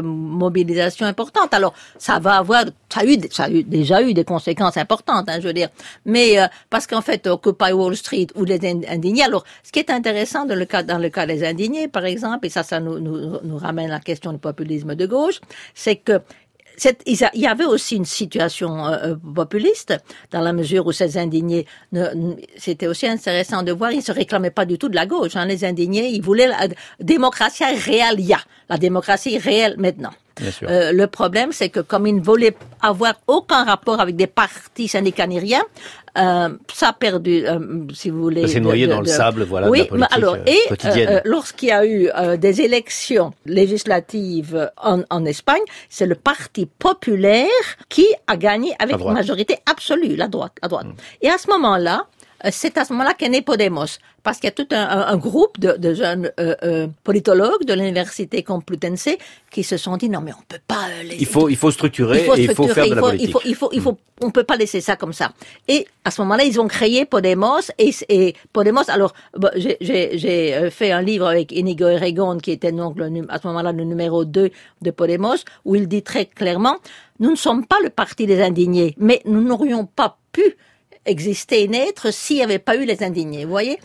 [0.02, 1.52] mobilisation importante.
[1.54, 5.28] Alors ça va avoir ça a eu ça a eu, déjà eu des conséquences importantes,
[5.28, 5.68] hein, je veux dire.
[6.04, 9.22] Mais euh, parce qu'en fait Occupy Wall Street ou les ind- indignés.
[9.24, 12.46] Alors ce qui est intéressant dans le cas dans le cas des indignés par exemple
[12.46, 15.40] et ça ça nous nous, nous ramène à la question du populisme de gauche,
[15.74, 16.20] c'est que
[17.06, 19.94] il y avait aussi une situation euh, euh, populiste
[20.30, 24.12] dans la mesure où ces indignés, ne- ne- c'était aussi intéressant de voir, ils se
[24.12, 25.36] réclamaient pas du tout de la gauche.
[25.36, 26.68] Hein, les indignés, ils voulaient la
[27.00, 28.18] démocratie réelle,
[28.68, 30.10] la démocratie réelle maintenant.
[30.68, 34.88] Euh, le problème, c'est que comme ils ne voulaient avoir aucun rapport avec des partis
[35.38, 35.62] rien,
[36.18, 37.58] euh, ça a perdu, euh,
[37.94, 38.42] si vous voulez.
[38.42, 40.60] De- noyé de- dans le sable, voilà, de Oui, la politique, mais alors, euh, et
[41.08, 46.66] euh, lorsqu'il y a eu euh, des élections législatives en, en Espagne, c'est le Parti
[46.66, 47.46] populaire
[47.88, 50.52] qui a gagné avec une majorité absolue, la droite.
[50.62, 50.86] La droite.
[51.22, 52.06] Et à ce moment-là,
[52.50, 55.16] c'est à ce moment-là qu'est né Podemos, parce qu'il y a tout un, un- un
[55.16, 59.08] groupe de, de jeunes euh, euh, politologues de l'université Complutense
[59.50, 61.70] qui se sont dit non mais on peut pas euh, les Il faut, il faut
[61.70, 63.28] structurer et il faut structurer, faire de la il faut, politique.
[63.28, 65.32] Il faut, il faut, il faut, on peut pas laisser ça comme ça.
[65.68, 68.82] Et à ce moment-là, ils ont créé Podemos et, et Podemos.
[68.88, 73.38] Alors, bon, j'ai- euh, fait un livre avec Inigo Erregon qui était donc le, à
[73.40, 74.50] ce moment-là le numéro 2
[74.82, 76.76] de Podemos où il dit très clairement
[77.18, 80.56] nous ne sommes pas le parti des indignés, mais nous n'aurions pas pu
[81.06, 83.44] exister et naître s'il n'y avait pas eu les indignés.
[83.44, 83.78] Vous voyez?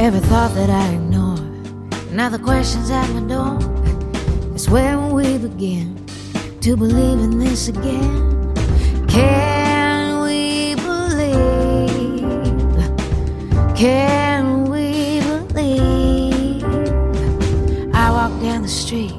[0.00, 1.38] Every thought that I ignore,
[2.12, 3.58] now the questions at my door.
[4.54, 5.96] It's when we begin
[6.62, 8.54] to believe in this again.
[9.08, 9.57] Can
[13.78, 16.64] Can we believe?
[17.94, 19.14] I walk down the street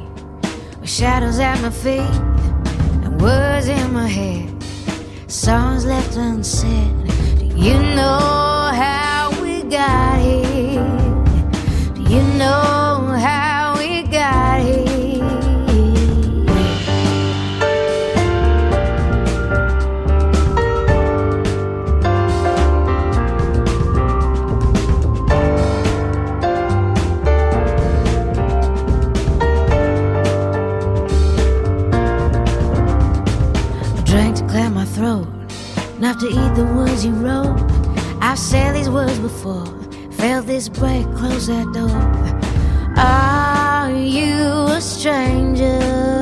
[0.82, 2.02] with shadows at my feet
[3.06, 4.62] and words in my head,
[5.28, 6.93] songs left unsaid.
[7.39, 8.19] Do you know
[8.76, 10.84] how we got here?
[11.93, 12.88] Do you know
[34.10, 35.28] drank to clear my throat,
[36.00, 37.56] not to eat the words you wrote.
[38.19, 39.67] I've said these words before,
[40.13, 42.02] felt this break, close that door.
[42.98, 46.18] Are you a stranger?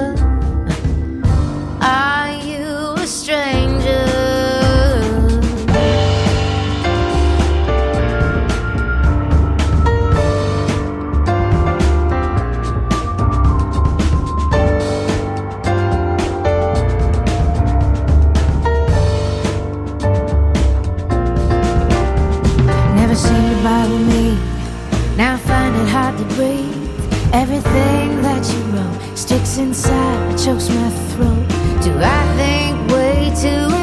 [27.37, 31.47] Everything that you wrote sticks inside, chokes my throat.
[31.83, 33.76] Do I think way too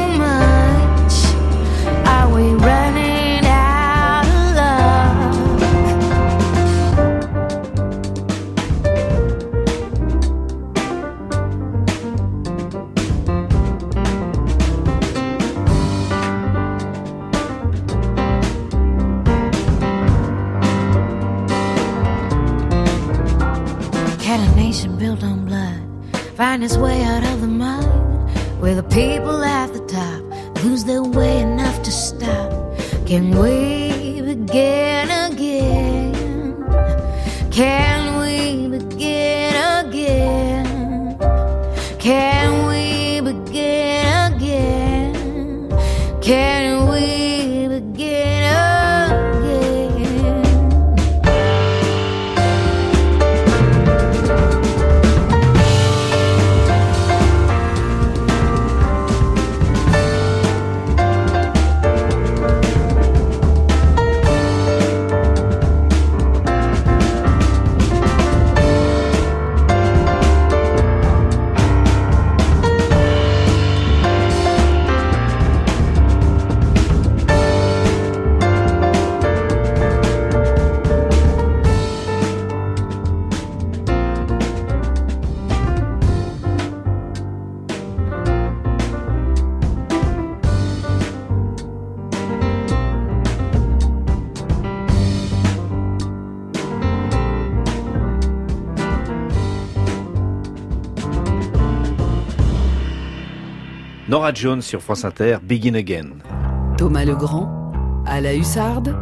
[26.35, 27.85] find its way out of the mud?
[28.59, 30.21] Where the people at the top
[30.63, 32.51] lose their way enough to stop?
[33.05, 36.13] Can we begin again?
[37.51, 37.94] Can
[104.25, 106.13] Nora Jones sur France Inter, Begin Again.
[106.79, 107.71] Thomas Legrand,
[108.07, 108.97] à la Hussarde,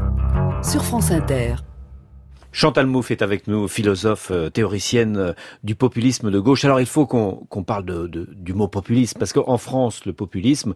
[0.62, 1.56] sur France Inter.
[2.52, 5.34] Chantal Mouffe est avec nous, philosophe, euh, théoricienne euh,
[5.64, 6.66] du populisme de gauche.
[6.66, 10.74] Alors il faut qu'on parle de, du mot populisme, parce qu'en France, le populisme,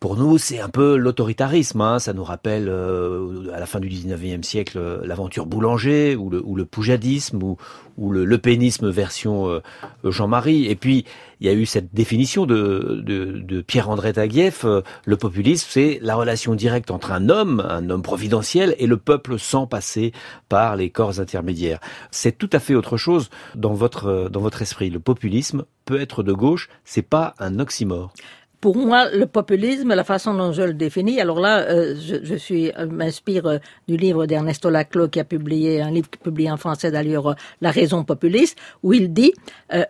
[0.00, 1.82] pour nous, c'est un peu l'autoritarisme.
[1.82, 1.98] Hein.
[1.98, 6.42] Ça nous rappelle euh, à la fin du 19e siècle euh, l'aventure Boulanger ou le,
[6.42, 7.58] ou le poujadisme ou,
[7.98, 9.60] ou le, le pénisme version euh,
[10.02, 10.64] Jean-Marie.
[10.66, 11.04] Et puis,
[11.40, 14.64] il y a eu cette définition de, de, de Pierre-André Taguieff.
[15.04, 19.38] le populisme, c'est la relation directe entre un homme, un homme providentiel, et le peuple
[19.38, 20.12] sans passer
[20.48, 21.78] par les corps intermédiaires.
[22.10, 24.90] C'est tout à fait autre chose dans votre, dans votre esprit.
[24.90, 28.12] Le populisme peut être de gauche, c'est pas un oxymore
[28.60, 32.34] pour moi, le populisme, la façon dont je le définis, alors là, euh, je, je,
[32.34, 36.58] suis euh, m'inspire euh, du livre d'Ernesto Laclos qui a publié un livre publié en
[36.58, 39.32] français d'ailleurs, La raison populiste, où il dit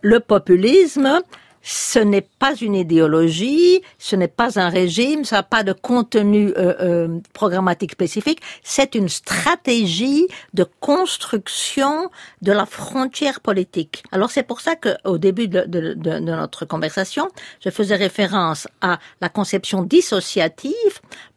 [0.02, 1.20] le populisme,
[1.62, 6.49] ce n'est pas une idéologie, ce n'est pas un régime, ça n'a pas de contenu
[6.57, 12.11] euh, euh, programmatique spécifique, c'est une stratégie de construction
[12.42, 14.03] de la frontière politique.
[14.12, 17.29] Alors c'est pour ça qu'au début de, de, de, notre conversation,
[17.64, 20.75] je faisais référence à la conception dissociative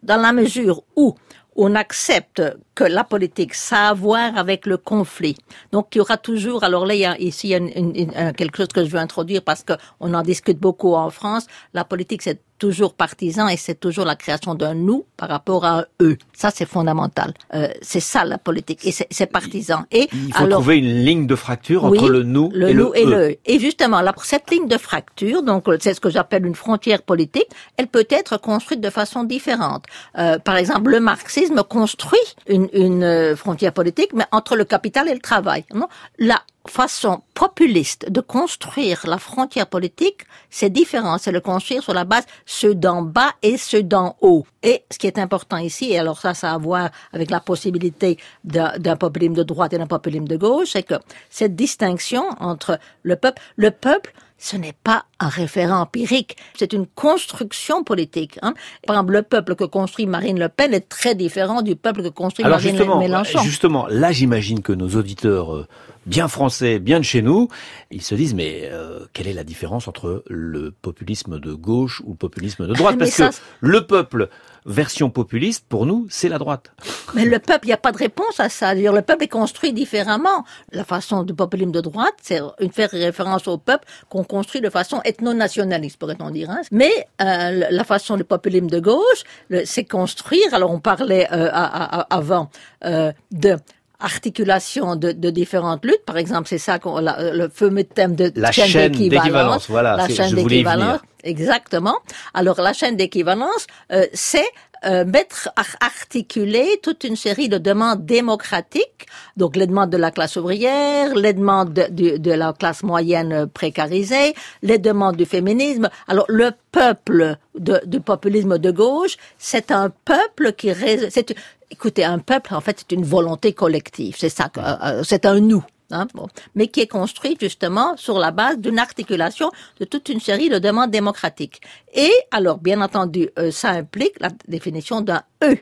[0.03, 1.15] dans la mesure où
[1.55, 2.41] on accepte
[2.75, 5.35] que la politique, ça a à voir avec le conflit.
[5.71, 8.57] Donc, il y aura toujours, alors là, il y a, ici, il y a quelque
[8.57, 11.45] chose que je veux introduire parce qu'on en discute beaucoup en France.
[11.73, 15.79] La politique, c'est toujours partisan et c'est toujours la création d'un nous par rapport à
[15.79, 16.17] un eux.
[16.33, 17.33] Ça, c'est fondamental.
[17.53, 19.85] Euh, c'est ça la politique et c'est partisan.
[19.91, 22.97] Et il faut trouver une ligne de fracture entre le nous le et nous le
[22.97, 23.09] et eux.
[23.09, 27.01] le Et justement, là, cette ligne de fracture, donc c'est ce que j'appelle une frontière
[27.01, 29.85] politique, elle peut être construite de façon différente.
[30.17, 35.09] Euh, par exemple, le marxisme construit une, une euh, frontière politique, mais entre le capital
[35.09, 35.65] et le travail.
[35.73, 35.87] Non?
[36.17, 41.17] La façon populiste de construire la frontière politique, c'est différent.
[41.17, 44.45] C'est le construire sur la base ceux d'en bas et ceux d'en haut.
[44.61, 47.39] Et ce qui est important ici, et alors ça, ça a à voir avec la
[47.39, 50.95] possibilité d'un populisme de droite et d'un populisme de gauche, c'est que
[51.29, 56.85] cette distinction entre le peuple, le peuple, ce n'est pas un référent empirique, c'est une
[56.85, 58.37] construction politique.
[58.41, 58.53] Hein.
[58.85, 62.09] Par exemple, le peuple que construit Marine Le Pen est très différent du peuple que
[62.09, 63.39] construit Alors Marine justement, Mélenchon.
[63.41, 65.67] Justement, là j'imagine que nos auditeurs euh,
[66.05, 67.47] bien français, bien de chez nous,
[67.91, 72.11] ils se disent mais euh, quelle est la différence entre le populisme de gauche ou
[72.11, 72.95] le populisme de droite?
[72.95, 74.29] Ah, Parce ça, que le peuple
[74.65, 76.71] version populiste, pour nous, c'est la droite.
[77.13, 78.73] Mais le peuple, il n'y a pas de réponse à ça.
[78.73, 80.45] Le peuple est construit différemment.
[80.71, 84.69] La façon du populisme de droite, c'est une faire référence au peuple qu'on construit de
[84.69, 86.49] façon ethno-nationaliste, pourrait-on dire.
[86.49, 86.61] Hein.
[86.71, 89.23] Mais euh, la façon du populisme de gauche,
[89.65, 90.53] c'est construire.
[90.53, 92.49] Alors on parlait euh, à, à, avant
[92.85, 93.57] euh, de
[94.03, 96.05] articulation de, de, différentes luttes.
[96.05, 99.69] Par exemple, c'est ça qu'on, la, le fameux thème de la chaîne, chaîne d'équivalence.
[99.69, 100.99] Voilà, la chaîne d'équivalence.
[101.23, 101.95] Exactement.
[102.33, 104.45] Alors la chaîne d'équivalence, euh, c'est
[104.85, 110.35] euh, mettre articuler toute une série de demandes démocratiques, donc les demandes de la classe
[110.35, 115.89] ouvrière, les demandes de, de, de la classe moyenne précarisée, les demandes du féminisme.
[116.09, 120.69] Alors le peuple de, du populisme de gauche, c'est un peuple qui
[121.09, 121.33] c'est
[121.73, 125.63] écoutez un peuple en fait c'est une volonté collective, c'est ça, euh, c'est un nous.
[125.91, 126.07] Hein,
[126.55, 130.57] mais qui est construit justement sur la base d'une articulation de toute une série de
[130.57, 131.61] demandes démocratiques.
[131.93, 135.55] Et alors, bien entendu, euh, ça implique la définition d'un E.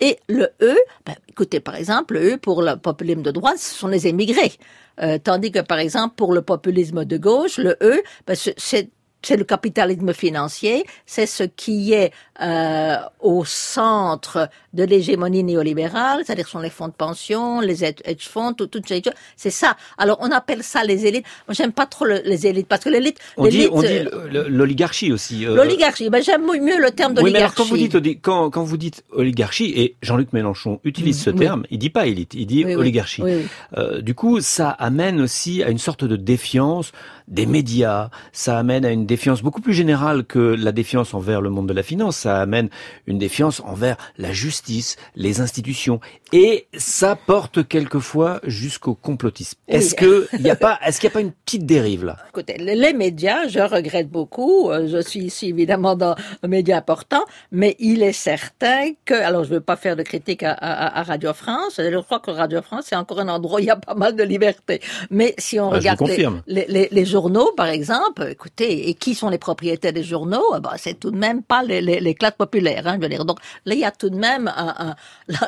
[0.00, 3.74] Et le E, ben, écoutez, par exemple, le E pour le populisme de droite, ce
[3.74, 4.52] sont les émigrés.
[5.02, 9.44] Euh, tandis que, par exemple, pour le populisme de gauche, le E, ben, c'est le
[9.44, 16.70] capitalisme financier, c'est ce qui est euh, au centre de l'hégémonie néolibérale, c'est-à-dire sont les
[16.70, 19.14] fonds de pension, les hedge funds, toutes tout ces choses.
[19.36, 19.76] C'est ça.
[19.98, 21.24] Alors on appelle ça les élites.
[21.48, 23.18] Moi j'aime pas trop le, les élites parce que l'élite.
[23.36, 25.46] On dit, on dit l'oligarchie aussi.
[25.46, 25.54] Euh...
[25.54, 26.10] L'oligarchie.
[26.10, 27.24] Ben j'aime mieux le terme d'oligarchie.
[27.24, 31.20] Oui, mais alors quand vous dites quand, quand vous dites oligarchie et Jean-Luc Mélenchon utilise
[31.20, 31.38] ce oui.
[31.38, 33.22] terme, il dit pas élite, il dit oui, oligarchie.
[33.22, 33.46] Oui,
[33.76, 36.92] euh, du coup, ça amène aussi à une sorte de défiance
[37.28, 38.10] des médias.
[38.32, 41.72] Ça amène à une défiance beaucoup plus générale que la défiance envers le monde de
[41.72, 42.25] la finance.
[42.26, 42.70] Ça amène
[43.06, 46.00] une défiance envers la justice, les institutions,
[46.32, 49.56] et ça porte quelquefois jusqu'au complotisme.
[49.68, 49.76] Oui.
[49.76, 52.16] Est-ce que il y a pas, est-ce qu'il n'y a pas une petite dérive là?
[52.30, 54.70] Écoutez, les médias, je regrette beaucoup.
[54.72, 59.44] euh, Je suis ici évidemment dans un média important, mais il est certain que, alors
[59.44, 61.74] je ne veux pas faire de critique à, à, à Radio France.
[61.78, 64.16] Je crois que Radio France c'est encore un endroit où il y a pas mal
[64.16, 64.80] de liberté.
[65.10, 66.42] Mais si on Ah, je regarde les, confirme.
[66.48, 70.72] les, les, les journaux, par exemple, écoutez, et qui sont les propriétaires des journaux ben,
[70.76, 72.86] C'est tout de même pas les, les, les classes populaires.
[72.86, 73.24] Hein, je veux dire.
[73.24, 74.94] Donc là, il y a tout de même un, un,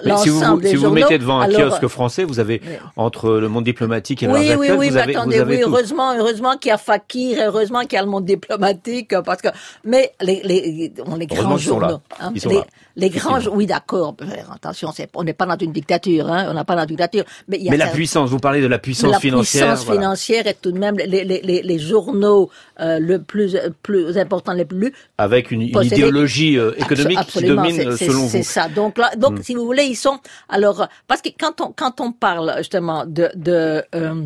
[0.05, 0.97] l'ensemble des si vous, journaux.
[0.97, 2.73] Si vous mettez devant un Alors, kiosque français, vous avez oui.
[2.97, 5.57] entre le monde diplomatique et oui, leurs oui, oui, vous mais avez, attendez, vous avez
[5.57, 5.71] oui, tout.
[5.71, 9.49] heureusement, heureusement qu'il y a Fakir, heureusement qu'il y a le monde diplomatique, parce que,
[9.85, 12.67] mais les, les, on, les Heureusement grands journaux, hein, Ils sont les, là.
[12.97, 14.15] les grands, oui, d'accord,
[14.55, 17.25] attention, c'est, on n'est pas dans une dictature, hein, on n'est pas dans une dictature,
[17.49, 19.67] mais il y a Mais la puissance, vous parlez de la puissance la financière.
[19.69, 20.01] puissance voilà.
[20.01, 22.51] financière est tout de même les, les, les, les journaux
[22.81, 27.39] euh, le plus plus important les plus lus Avec une, idéologie euh, économique Abso- qui
[27.39, 28.45] absolument, domine c'est- euh, c'est- selon C'est vous.
[28.45, 28.69] ça.
[28.69, 29.43] Donc là, donc Hmm.
[29.43, 30.19] si vous voulez, ils sont
[30.49, 34.25] alors euh, parce que quand on quand on parle justement de de euh,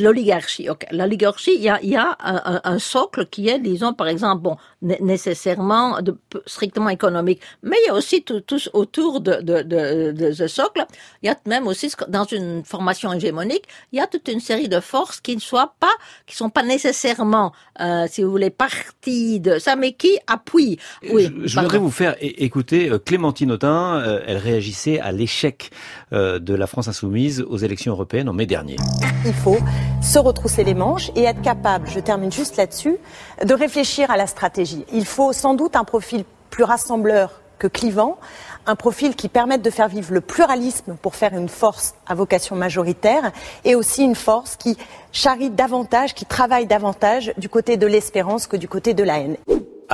[0.00, 0.86] L'oligarchie, ok.
[0.92, 4.42] L'oligarchie, il y a, il y a un, un- socle qui est, disons, par exemple,
[4.42, 6.16] bon, né- nécessairement de,
[6.46, 10.46] strictement économique, mais il y a aussi tout, tout autour de, de, de, de ce
[10.48, 10.84] socle,
[11.22, 14.68] il y a même aussi, dans une formation hégémonique, il y a toute une série
[14.68, 15.92] de forces qui ne soient pas,
[16.26, 20.78] qui sont pas nécessairement, euh, si vous voulez, parties de ça, mais qui appuient.
[21.10, 24.00] Oui, je, voudrais vous faire écouter euh, Clémentine Autain.
[24.00, 25.70] euh, elle réagissait à l'échec
[26.12, 28.76] euh, de la France insoumise aux élections européennes en mai dernier.
[29.24, 29.58] Il faut
[30.00, 32.96] se retrousser les manches et être capable, je termine juste là-dessus,
[33.44, 34.84] de réfléchir à la stratégie.
[34.92, 38.18] Il faut sans doute un profil plus rassembleur que clivant,
[38.66, 42.56] un profil qui permette de faire vivre le pluralisme pour faire une force à vocation
[42.56, 43.30] majoritaire
[43.64, 44.76] et aussi une force qui
[45.12, 49.36] charrie davantage, qui travaille davantage du côté de l'espérance que du côté de la haine.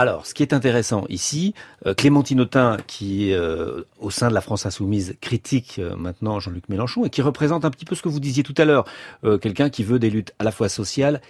[0.01, 4.41] Alors, ce qui est intéressant ici, euh, Clémentine Autain, qui euh, au sein de la
[4.41, 8.09] France insoumise critique euh, maintenant Jean-Luc Mélenchon et qui représente un petit peu ce que
[8.09, 8.85] vous disiez tout à l'heure,
[9.25, 11.21] euh, quelqu'un qui veut des luttes à la fois sociales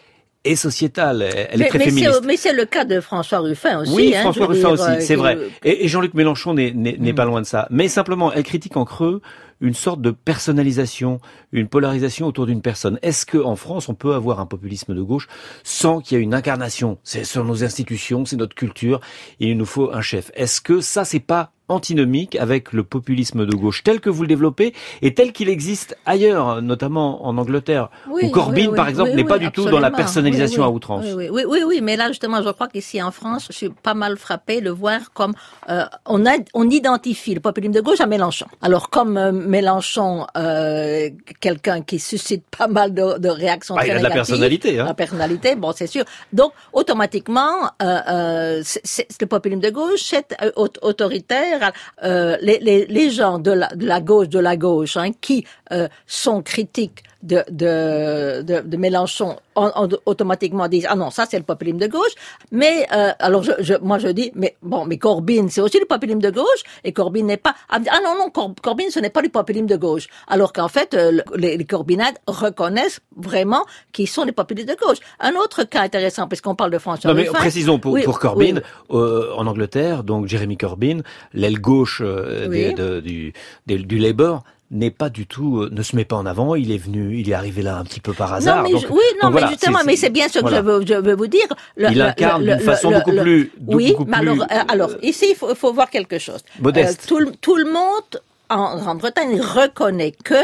[0.44, 1.22] et sociétales.
[1.22, 2.12] Elle est mais, très mais féministe.
[2.20, 3.92] c'est- Mais c'est le cas de François Ruffin aussi.
[3.94, 5.38] Oui, hein, François Ruffin dire, aussi, c'est vrai.
[5.64, 7.16] Et, et Jean-Luc Mélenchon n'est n'est- n'est Mm.
[7.16, 7.66] pas loin de ça.
[7.70, 9.22] Mais simplement, elle critique en creux
[9.60, 11.20] une sorte de personnalisation,
[11.52, 12.98] une polarisation autour d'une personne.
[13.02, 15.28] Est-ce que en France, on peut avoir un populisme de gauche
[15.64, 16.98] sans qu'il y ait une incarnation?
[17.02, 19.00] C'est sur nos institutions, c'est notre culture,
[19.40, 20.30] et il nous faut un chef.
[20.34, 24.28] Est-ce que ça, c'est pas antinomique avec le populisme de gauche tel que vous le
[24.28, 29.12] développez et tel qu'il existe ailleurs, notamment en Angleterre, Oui, où Corbyn, oui, par exemple,
[29.12, 31.04] n'est pas du tout dans la personnalisation à outrance?
[31.06, 33.68] Oui, oui, oui, oui, oui, mais là justement, je crois qu'ici en France, je suis
[33.68, 35.34] pas mal frappé de voir comme
[35.68, 38.46] euh, on a, on identifie le populisme de gauche à Mélenchon.
[38.62, 43.88] Alors comme euh, Mélenchon, euh, quelqu'un qui suscite pas mal de, de réactions Ah, il
[43.88, 44.84] très a de la personnalité, hein.
[44.84, 46.04] la personnalité, bon, c'est sûr.
[46.32, 51.72] Donc automatiquement, euh, euh, c'est- le populisme de gauche, c'est euh, aut- autoritaire.
[52.04, 55.44] Euh, les, les, les gens de la, de la gauche, de la gauche, hein, qui
[55.72, 61.26] euh, sont critiques de, de, de, de Mélenchon en- en- automatiquement disent ah non ça
[61.28, 62.12] c'est le populisme de gauche
[62.52, 65.86] mais euh, alors je, je, moi je dis mais bon mais Corbyn c'est aussi le
[65.86, 69.10] populisme de gauche et Corbyn n'est pas ah ah non non Cor- Corbyn ce n'est
[69.10, 73.64] pas le populisme de gauche alors qu'en fait euh, le- les, les Corbynades reconnaissent vraiment
[73.92, 77.16] qu'ils sont les populistes de gauche un autre cas intéressant puisqu'on parle de François Non
[77.16, 77.38] mais Ruffin.
[77.40, 78.56] précisons pour, Oui, pour Corbyn,
[78.90, 78.96] oui.
[78.96, 80.98] euh, en Angleterre, donc Jeremy Corbyn,
[81.34, 82.56] l'aile gauche euh, Oui.
[82.66, 83.32] des- de- du,
[83.66, 86.54] des- du Labour, n'est pas du tout, euh, ne se met pas en avant.
[86.54, 88.58] Il est venu, il est arrivé là un petit peu par hasard.
[88.58, 90.58] Non, mais donc- je- oui, non, mais justement, mais c'est bien ce que voilà.
[90.58, 91.46] je, veux, je veux vous dire.
[91.76, 94.90] Le- Il incarne d'une façon le- beaucoup le- plus- Oui, beaucoup mais alors, euh, alors
[95.02, 96.40] ici, il faut, il faut voir quelque chose.
[96.60, 97.00] Modeste.
[97.04, 100.34] Euh, tout, tout le monde en Grande-Bretagne reconnaît que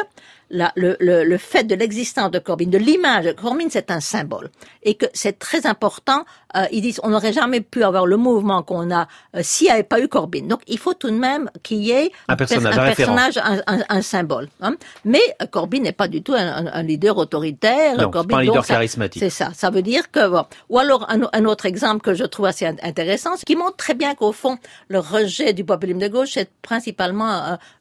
[0.51, 4.01] la- le, le, le fait de l'existence de Corbyn, de l'image de Corbyn, c'est un
[4.01, 4.51] symbole.
[4.83, 6.25] Et que c'est très important.
[6.57, 9.73] Euh, ils disent on n'aurait jamais pu avoir le mouvement qu'on a euh, s'il n'y
[9.73, 10.43] avait pas eu Corbyn.
[10.47, 13.15] Donc il faut tout de même qu'il y ait Un personnage, un, un référent.
[13.17, 14.49] personnage, un, un- un symbole.
[14.61, 14.75] hein.
[15.05, 17.97] Mais euh, Corbyn n'est pas du tout un, un- un leader autoritaire.
[17.97, 19.21] Non, Corbyn, pas un leader donc, charismatique.
[19.23, 19.51] C'est ça.
[19.55, 20.45] Ça veut dire que bon.
[20.69, 23.95] Ou alors un, autre exemple que je trouve assez in- intéressant, ce qui montre très
[23.95, 27.33] bien qu'au fond le rejet du populisme de gauche est principalement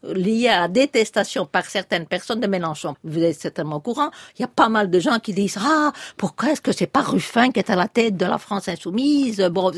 [0.04, 2.94] euh, lié à la détestation par certaines personnes de Mélenchon.
[3.04, 4.10] Vous êtes certainement au courant.
[4.38, 7.02] Il y a pas mal de gens qui disent ah pourquoi est-ce que c'est pas
[7.02, 9.72] Ruffin qui est à la tête de la France insoumise Bon,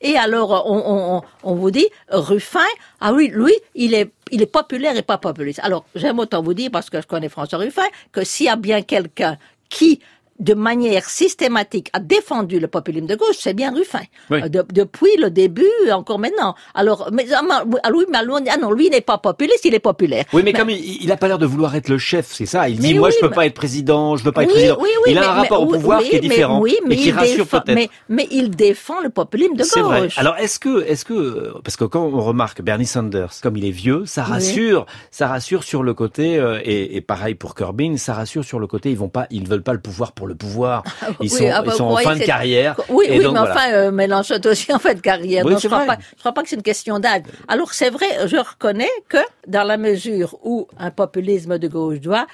[0.00, 4.96] et alors on- on vous dit Ruffin ah oui lui il est il est populaire
[4.96, 5.60] et pas populiste.
[5.62, 8.56] Alors j'aime autant vous dire parce que je connais François Ruffin que s'il y a
[8.56, 9.36] bien quelqu'un
[9.68, 10.00] qui
[10.40, 14.00] de manière systématique a défendu le populisme de gauche, c'est bien Ruffin.
[14.30, 14.40] Oui.
[14.42, 16.54] Euh, de- depuis le début, encore maintenant.
[16.74, 20.24] Alors, mais, ah, ah, ah non, lui il n'est pas populiste, il est populaire.
[20.32, 22.68] Oui, mais, comme il, il a pas l'air de vouloir être le chef, c'est ça.
[22.68, 24.54] Il dit moi oui, je peux mais- pas être président, je veux pas être Oui,
[24.54, 24.78] président.
[24.80, 26.94] oui, oui, il a mais- un rapport au pouvoir qui est mais- différent oui, mais
[26.94, 27.90] et qui il rassure défend- peut-être.
[28.08, 30.02] Mais, il défend le populisme de C'est vrai.
[30.02, 30.18] gauche.
[30.18, 33.70] Alors est-ce que, est-ce que, parce que quand on remarque Bernie Sanders, comme il est
[33.70, 38.14] vieux, ça rassure, ça rassure sur le côté, euh, et, et pareil pour Corbyn, ça
[38.14, 40.82] rassure sur le côté, ils vont pas, ils veulent pas le pouvoir pour le pouvoir.
[41.20, 42.80] Ils Oui, sont, ah, bah, ils sont en fin de carrière.
[42.88, 43.54] Oui, oui, donc, mais voilà.
[43.54, 45.44] enfin, euh, Mélenchon est aussi en fin de carrière.
[45.44, 47.22] Oui, donc je crois je crois pas que c'est une question d'âge.
[47.48, 52.26] Alors c'est vrai, je reconnais que dans la mesure où un populisme de gauche doit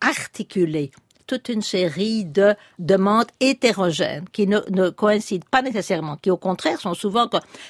[0.00, 0.90] articuler
[1.26, 6.80] toute une série de demandes hétérogènes qui ne, ne coïncident pas nécessairement, qui au contraire
[6.80, 7.28] sont souvent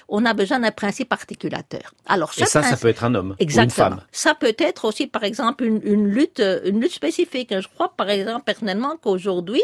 [0.08, 1.94] on a besoin d'un principe articulateur.
[2.06, 3.86] Alors et ça, ça peut être un homme Exactement.
[3.86, 4.06] ou une femme.
[4.12, 7.54] Ça peut être aussi, par exemple, une, une lutte, une lutte spécifique.
[7.58, 9.62] Je crois, par exemple, personnellement, qu'aujourd'hui,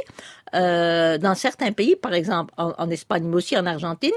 [0.55, 4.11] euh, dans certains pays, par exemple en, en Espagne, mais aussi en Argentine,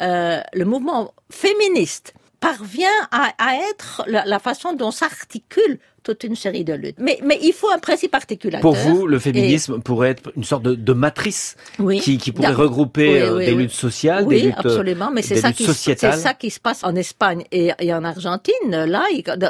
[0.00, 6.36] euh, le mouvement féministe parvient à, à être la, la façon dont s'articule toute une
[6.36, 6.96] série de luttes.
[6.98, 8.60] Mais, mais il faut un principe articulateur.
[8.60, 11.98] Pour vous, le féminisme pourrait être une sorte de, de matrice oui.
[11.98, 15.10] qui, qui pourrait regrouper oui, oui, des luttes sociales, oui, des luttes absolument.
[15.12, 18.54] Mais c'est ça qui c'est ça qui se passe en Espagne et, et en Argentine.
[18.70, 19.02] Là,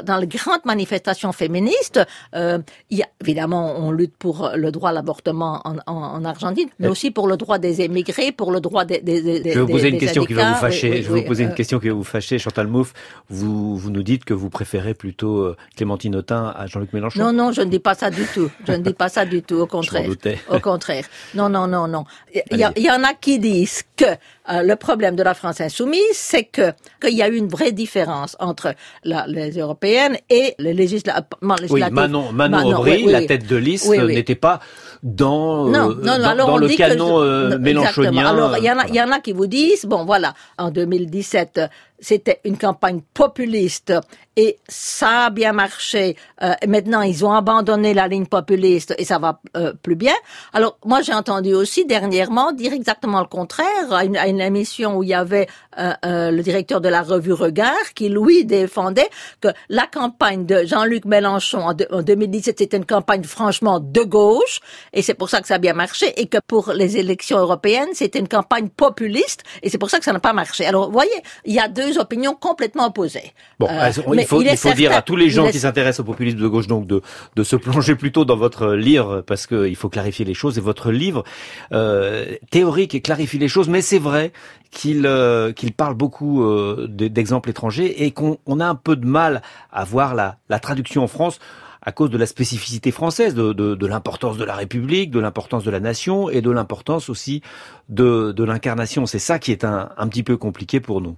[0.05, 2.01] dans les grandes manifestations féministes,
[2.35, 2.59] euh,
[2.91, 6.69] il y a, évidemment, on lutte pour le droit à l'avortement en, en, en, Argentine,
[6.79, 9.01] mais aussi pour le droit des émigrés, pour le droit des.
[9.01, 11.03] des, des je vais vous poser une question qui va vous fâcher.
[11.03, 12.93] Je vais vous poser euh, une question qui va vous fâcher, Chantal Mouffe.
[13.29, 17.21] Vous, vous nous dites que vous préférez plutôt euh, Clémentine Autain à Jean-Luc Mélenchon.
[17.21, 18.51] Non, non, je ne dis pas ça du tout.
[18.67, 19.57] Je ne dis pas ça du tout.
[19.57, 20.09] Au contraire.
[20.51, 21.05] Au contraire.
[21.35, 22.05] Non, non, non, non.
[22.51, 26.45] Il y, en a qui disent que euh, le problème de la France insoumise, c'est
[26.45, 28.75] que qu'il y a eu une vraie différence entre
[29.05, 31.81] la, les européennes et les législa Oui.
[31.91, 34.61] Manon, Manon, Manon, Aubry, oui, oui, la tête de liste, n'était pas
[35.05, 37.59] dans, Non, euh, non, non, dans, alors dans on le dit canon que, euh, non,
[37.59, 38.09] mélenchonien.
[38.11, 38.29] exactement.
[38.31, 40.71] Alors il y en a, il y en a qui vous disent, bon voilà, en
[40.71, 41.67] 2017, euh,
[42.01, 43.93] c'était une campagne populiste
[44.37, 46.17] et ça a bien marché.
[46.43, 50.15] Euh, maintenant, ils ont abandonné la ligne populiste et ça va euh, plus bien.
[50.53, 54.97] Alors moi, j'ai entendu aussi dernièrement dire exactement le contraire à une, à une émission
[54.97, 55.47] où il y avait
[55.79, 59.09] euh, euh, le directeur de la revue Regard qui lui défendait
[59.41, 64.61] que la campagne de Jean-Luc Mélenchon en, en 2017 c'était une campagne franchement de gauche
[64.93, 67.89] et c'est pour ça que ça a bien marché et que pour les élections européennes
[67.93, 70.65] c'était une campagne populiste et c'est pour ça que ça n'a pas marché.
[70.65, 71.11] Alors vous voyez,
[71.45, 73.33] il y a deux opinions complètement opposées.
[73.59, 76.01] Bon, Euh, il faut, il est faut dire à tous les gens est- qui s'intéressent
[76.01, 77.03] au populisme de gauche donc de,
[77.37, 80.91] de se plonger plutôt dans votre livre parce qu'il faut clarifier les choses et votre
[80.91, 81.25] livre
[81.73, 84.33] euh, théorique et clarifie les choses, mais c'est vrai
[84.71, 88.97] qu'il euh, qu'il parle beaucoup euh, de- d'exemples étrangers et qu'on on a un peu
[88.97, 91.39] de mal à voir la, la traduction en France
[91.87, 95.65] à cause de la spécificité française, de, de, de l'importance de la République, de l'importance
[95.65, 97.43] de la nation et de l'importance aussi
[97.91, 99.05] de, de l'incarnation.
[99.05, 101.15] C'est ça qui est un, un petit peu compliqué pour nous.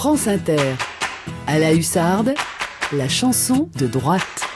[0.00, 0.76] France Inter.
[1.46, 2.32] À la hussarde,
[2.90, 4.48] la chanson de droite.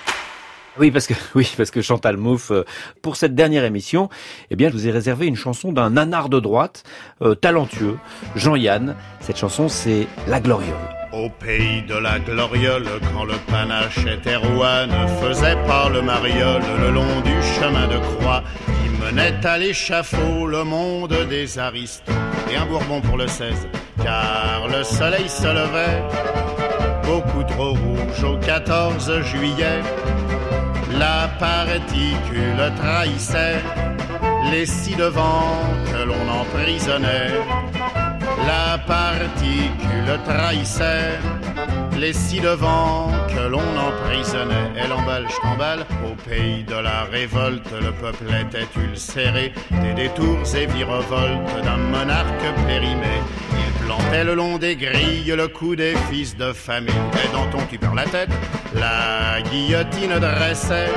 [0.78, 2.64] Oui, parce que oui, parce que Chantal Mouffe, euh,
[3.02, 4.08] pour cette dernière émission,
[4.50, 6.84] eh bien, je vous ai réservé une chanson d'un nanar de droite,
[7.20, 7.98] euh, talentueux,
[8.34, 8.96] Jean-Yann.
[9.20, 10.72] Cette chanson, c'est La Gloriole.
[11.12, 16.62] Au pays de la gloriole, quand le panache était roi, ne faisait pas le mariole
[16.80, 22.14] le long du chemin de croix qui menait à l'échafaud le monde des aristos.
[22.50, 23.68] Et un bourbon pour le 16,
[24.02, 26.02] car le soleil se levait,
[27.04, 29.80] beaucoup trop rouge au 14 juillet.
[30.98, 33.60] La particule trahissait
[34.50, 37.32] les six devants que l'on emprisonnait.
[38.46, 41.18] La particule trahissait
[41.98, 44.72] les six devants que l'on emprisonnait.
[44.76, 50.42] Elle emballe, je t'emballe, au pays de la révolte, le peuple était ulcéré des détours
[50.56, 53.14] et virevoltes d'un monarque périmé.
[53.52, 56.94] Il plantait le long des grilles le coup des fils de famille.
[57.24, 58.30] Et dans ton tu perds la tête,
[58.74, 60.90] la guillotine dressait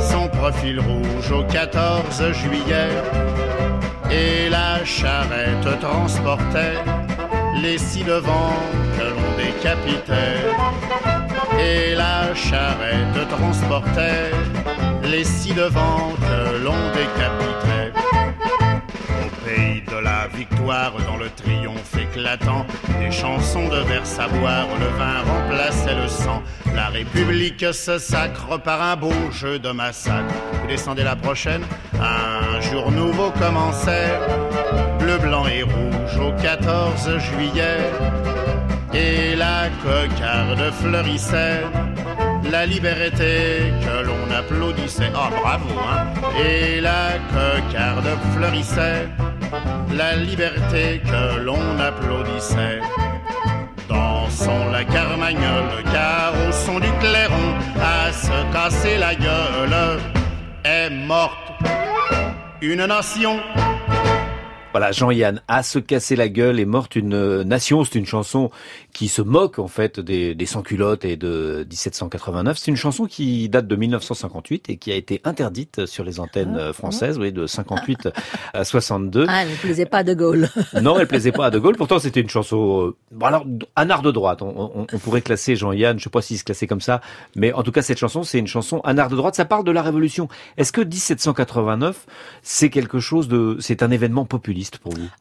[0.00, 2.88] son profil rouge au 14 juillet
[4.10, 6.78] et la charrette transportait
[7.62, 8.54] les six devants
[8.96, 10.40] que l'on décapitait.
[11.58, 14.30] Et la charrette transportait
[15.02, 17.92] les six devants que l'on décapitait.
[19.24, 22.66] Au pays de la victoire, dans le triomphe éclatant,
[23.00, 24.02] des chansons de vers
[24.40, 26.42] boire, le vin remplaçait le sang.
[26.74, 30.34] La République se sacre par un beau jeu de massacre.
[30.60, 31.62] Vous descendez la prochaine,
[32.00, 34.18] un jour nouveau commençait,
[34.98, 37.78] bleu, blanc et rouge au 14 juillet.
[38.94, 41.62] Et la cocarde fleurissait,
[42.50, 45.10] la liberté que l'on applaudissait.
[45.14, 46.06] Oh bravo, hein!
[46.38, 49.08] Et la cocarde fleurissait,
[49.92, 52.80] la liberté que l'on applaudissait.
[53.88, 59.98] Dansons la carmagnole, car au son du clairon, à se casser la gueule,
[60.64, 61.44] est morte
[62.64, 63.40] une nation
[64.74, 67.84] Voilà, Jean-Yann, à se casser la gueule est morte une nation.
[67.84, 68.50] C'est une chanson
[68.92, 72.58] qui se moque en fait des, des sans-culottes et de 1789.
[72.58, 76.58] C'est une chanson qui date de 1958 et qui a été interdite sur les antennes
[76.60, 78.08] Ah, françaises, oui, de 58
[78.52, 79.26] à 62.
[79.28, 80.48] Ah, elle ne plaisait pas à De Gaulle.
[80.82, 81.76] Non, elle plaisait pas à De Gaulle.
[81.76, 83.46] Pourtant, c'était une chanson, euh, bon alors,
[83.76, 84.42] un art de droite.
[84.42, 87.00] On, on- on pourrait classer Jean-Yann, je sais pas s'il se classait comme ça,
[87.36, 89.36] mais en tout cas, cette chanson, c'est une chanson un art de droite.
[89.36, 90.28] Ça parle de la Révolution.
[90.56, 92.06] Est-ce que 1789,
[92.42, 94.63] c'est quelque chose de, c'est un événement populiste?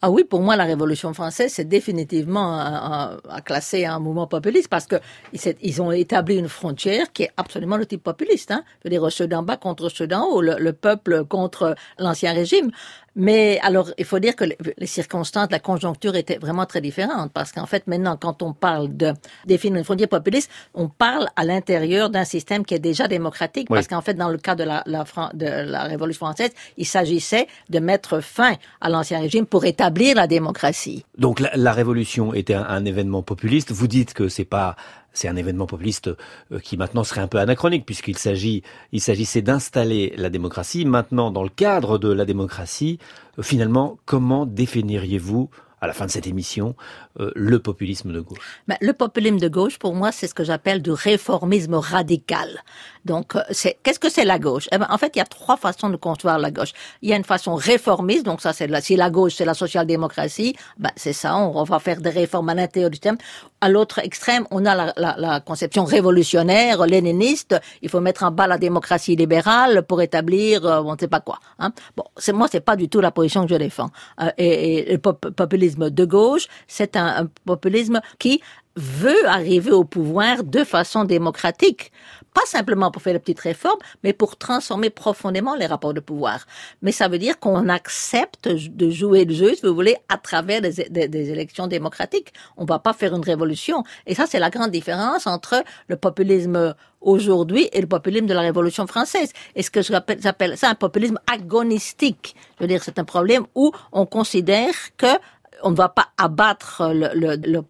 [0.02, 4.86] Ah oui, pour moi, la Révolution française, c'est définitivement à, classer un mouvement populiste parce
[4.86, 4.96] que
[5.62, 8.52] ils ont établi une frontière qui est absolument le type populiste.
[8.52, 8.64] Hein.
[8.80, 12.72] Je veux dire, ceux d'en bas contre ceux d'en haut, le peuple contre l'ancien régime.
[13.16, 17.52] Mais alors, il faut dire que les, circonstances, la conjoncture était vraiment très différente parce
[17.52, 19.14] qu'en fait, maintenant, quand on parle de
[19.46, 23.78] définir une frontière populiste, on parle à l'intérieur d'un système qui est déjà démocratique Oui.
[23.78, 26.88] parce qu'en fait, dans le cas de la, la, Fran- de la Révolution française, il
[26.88, 31.06] s'agissait de mettre fin à l'ancien régime pour établir la démocratie.
[31.18, 33.72] Donc la, la Révolution était un, un événement populiste.
[33.72, 34.76] Vous dites que c'est pas
[35.14, 36.10] c'est un événement populiste
[36.52, 40.86] euh, qui maintenant serait un peu anachronique puisqu'il s'agit il s'agissait d'installer la démocratie.
[40.86, 43.00] Maintenant, dans le cadre de la démocratie,
[43.40, 45.50] euh, finalement, comment définiriez-vous
[45.82, 46.76] à la fin de cette émission
[47.20, 48.62] euh, le populisme de gauche?
[48.68, 52.64] Mais le populisme de gauche, pour moi, c'est ce que j'appelle du réformisme radical.
[53.06, 54.68] Donc, euh, c'est qu'est-ce que c'est la gauche?
[54.72, 56.72] Eh ben, En fait, il y a trois façons de concevoir la gauche.
[57.02, 59.54] Il y a une façon réformiste, donc ça, c'est la, si la gauche, c'est la
[59.54, 63.18] social-démocratie, ben, c'est ça, on, va faire des réformes à l'intérieur du système.
[63.62, 68.32] À l'autre extrême, on a la, la, la conception révolutionnaire, léniniste, il faut mettre en
[68.32, 71.40] bas la démocratie libérale pour établir euh, on ne sait pas quoi.
[71.60, 71.72] Hein.
[71.96, 73.90] Bon, c'est moi, c'est pas du tout la position que je défends.
[74.22, 78.42] Euh, et, et le pop- populisme de gauche, c'est un, un populisme qui
[78.76, 81.92] veut arriver au pouvoir de façon démocratique.
[82.34, 86.46] Pas simplement pour faire de petites réformes, mais pour transformer profondément les rapports de pouvoir.
[86.82, 90.62] Mais ça veut dire qu'on accepte de jouer le jeu, si vous voulez, à travers
[90.62, 92.34] des, des- des élections démocratiques.
[92.58, 93.84] On va pas faire une révolution.
[94.08, 98.42] Et ça, c'est la grande différence entre le populisme aujourd'hui et le populisme de la
[98.42, 99.32] Révolution française.
[99.56, 102.36] Et ce que j'appelle ça un populisme agonistique.
[102.58, 105.08] Je veux dire, c'est un problème où on considère que
[105.64, 106.94] on ne va pas abattre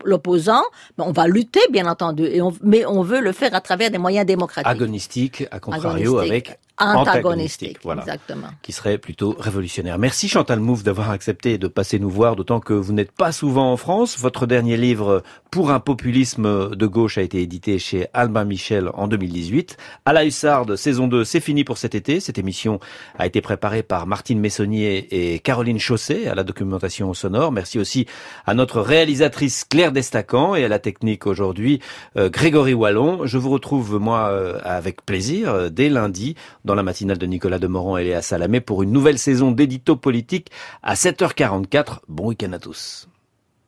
[0.04, 0.64] l'opposant,
[0.98, 3.92] mais on va lutter, bien entendu, et on, mais on veut le faire à travers
[3.92, 4.70] des moyens démocratiques.
[4.70, 6.48] Agonistique, à contrario Agonistique.
[6.48, 8.48] avec Antagonistique, voilà, exactement.
[8.64, 10.00] qui serait plutôt révolutionnaire.
[10.00, 13.72] Merci Chantal Mouffe d'avoir accepté de passer nous voir, d'autant que vous n'êtes pas souvent
[13.72, 14.18] en France.
[14.20, 19.08] Votre dernier livre, Pour un populisme de gauche, a été édité chez Albin Michel en
[19.08, 19.78] 2018.
[20.04, 22.20] À la Hussarde, saison 2, c'est fini pour cet été.
[22.20, 22.80] Cette émission
[23.20, 27.52] a été préparée par Martine Messonnier et Caroline Chausset à la documentation sonore.
[27.52, 28.08] Merci aussi
[28.48, 31.80] à notre réalisatrice Claire Destacan et à la technique aujourd'hui
[32.18, 33.26] euh, Grégory Wallon.
[33.26, 36.36] Je vous retrouve moi euh, avec plaisir euh, dès lundi
[36.74, 40.50] dans la matinale de Nicolas Demorand et Léa Salamé pour une nouvelle saison d'édito politique
[40.82, 42.00] à 7h44.
[42.08, 43.08] Bon week-end à tous.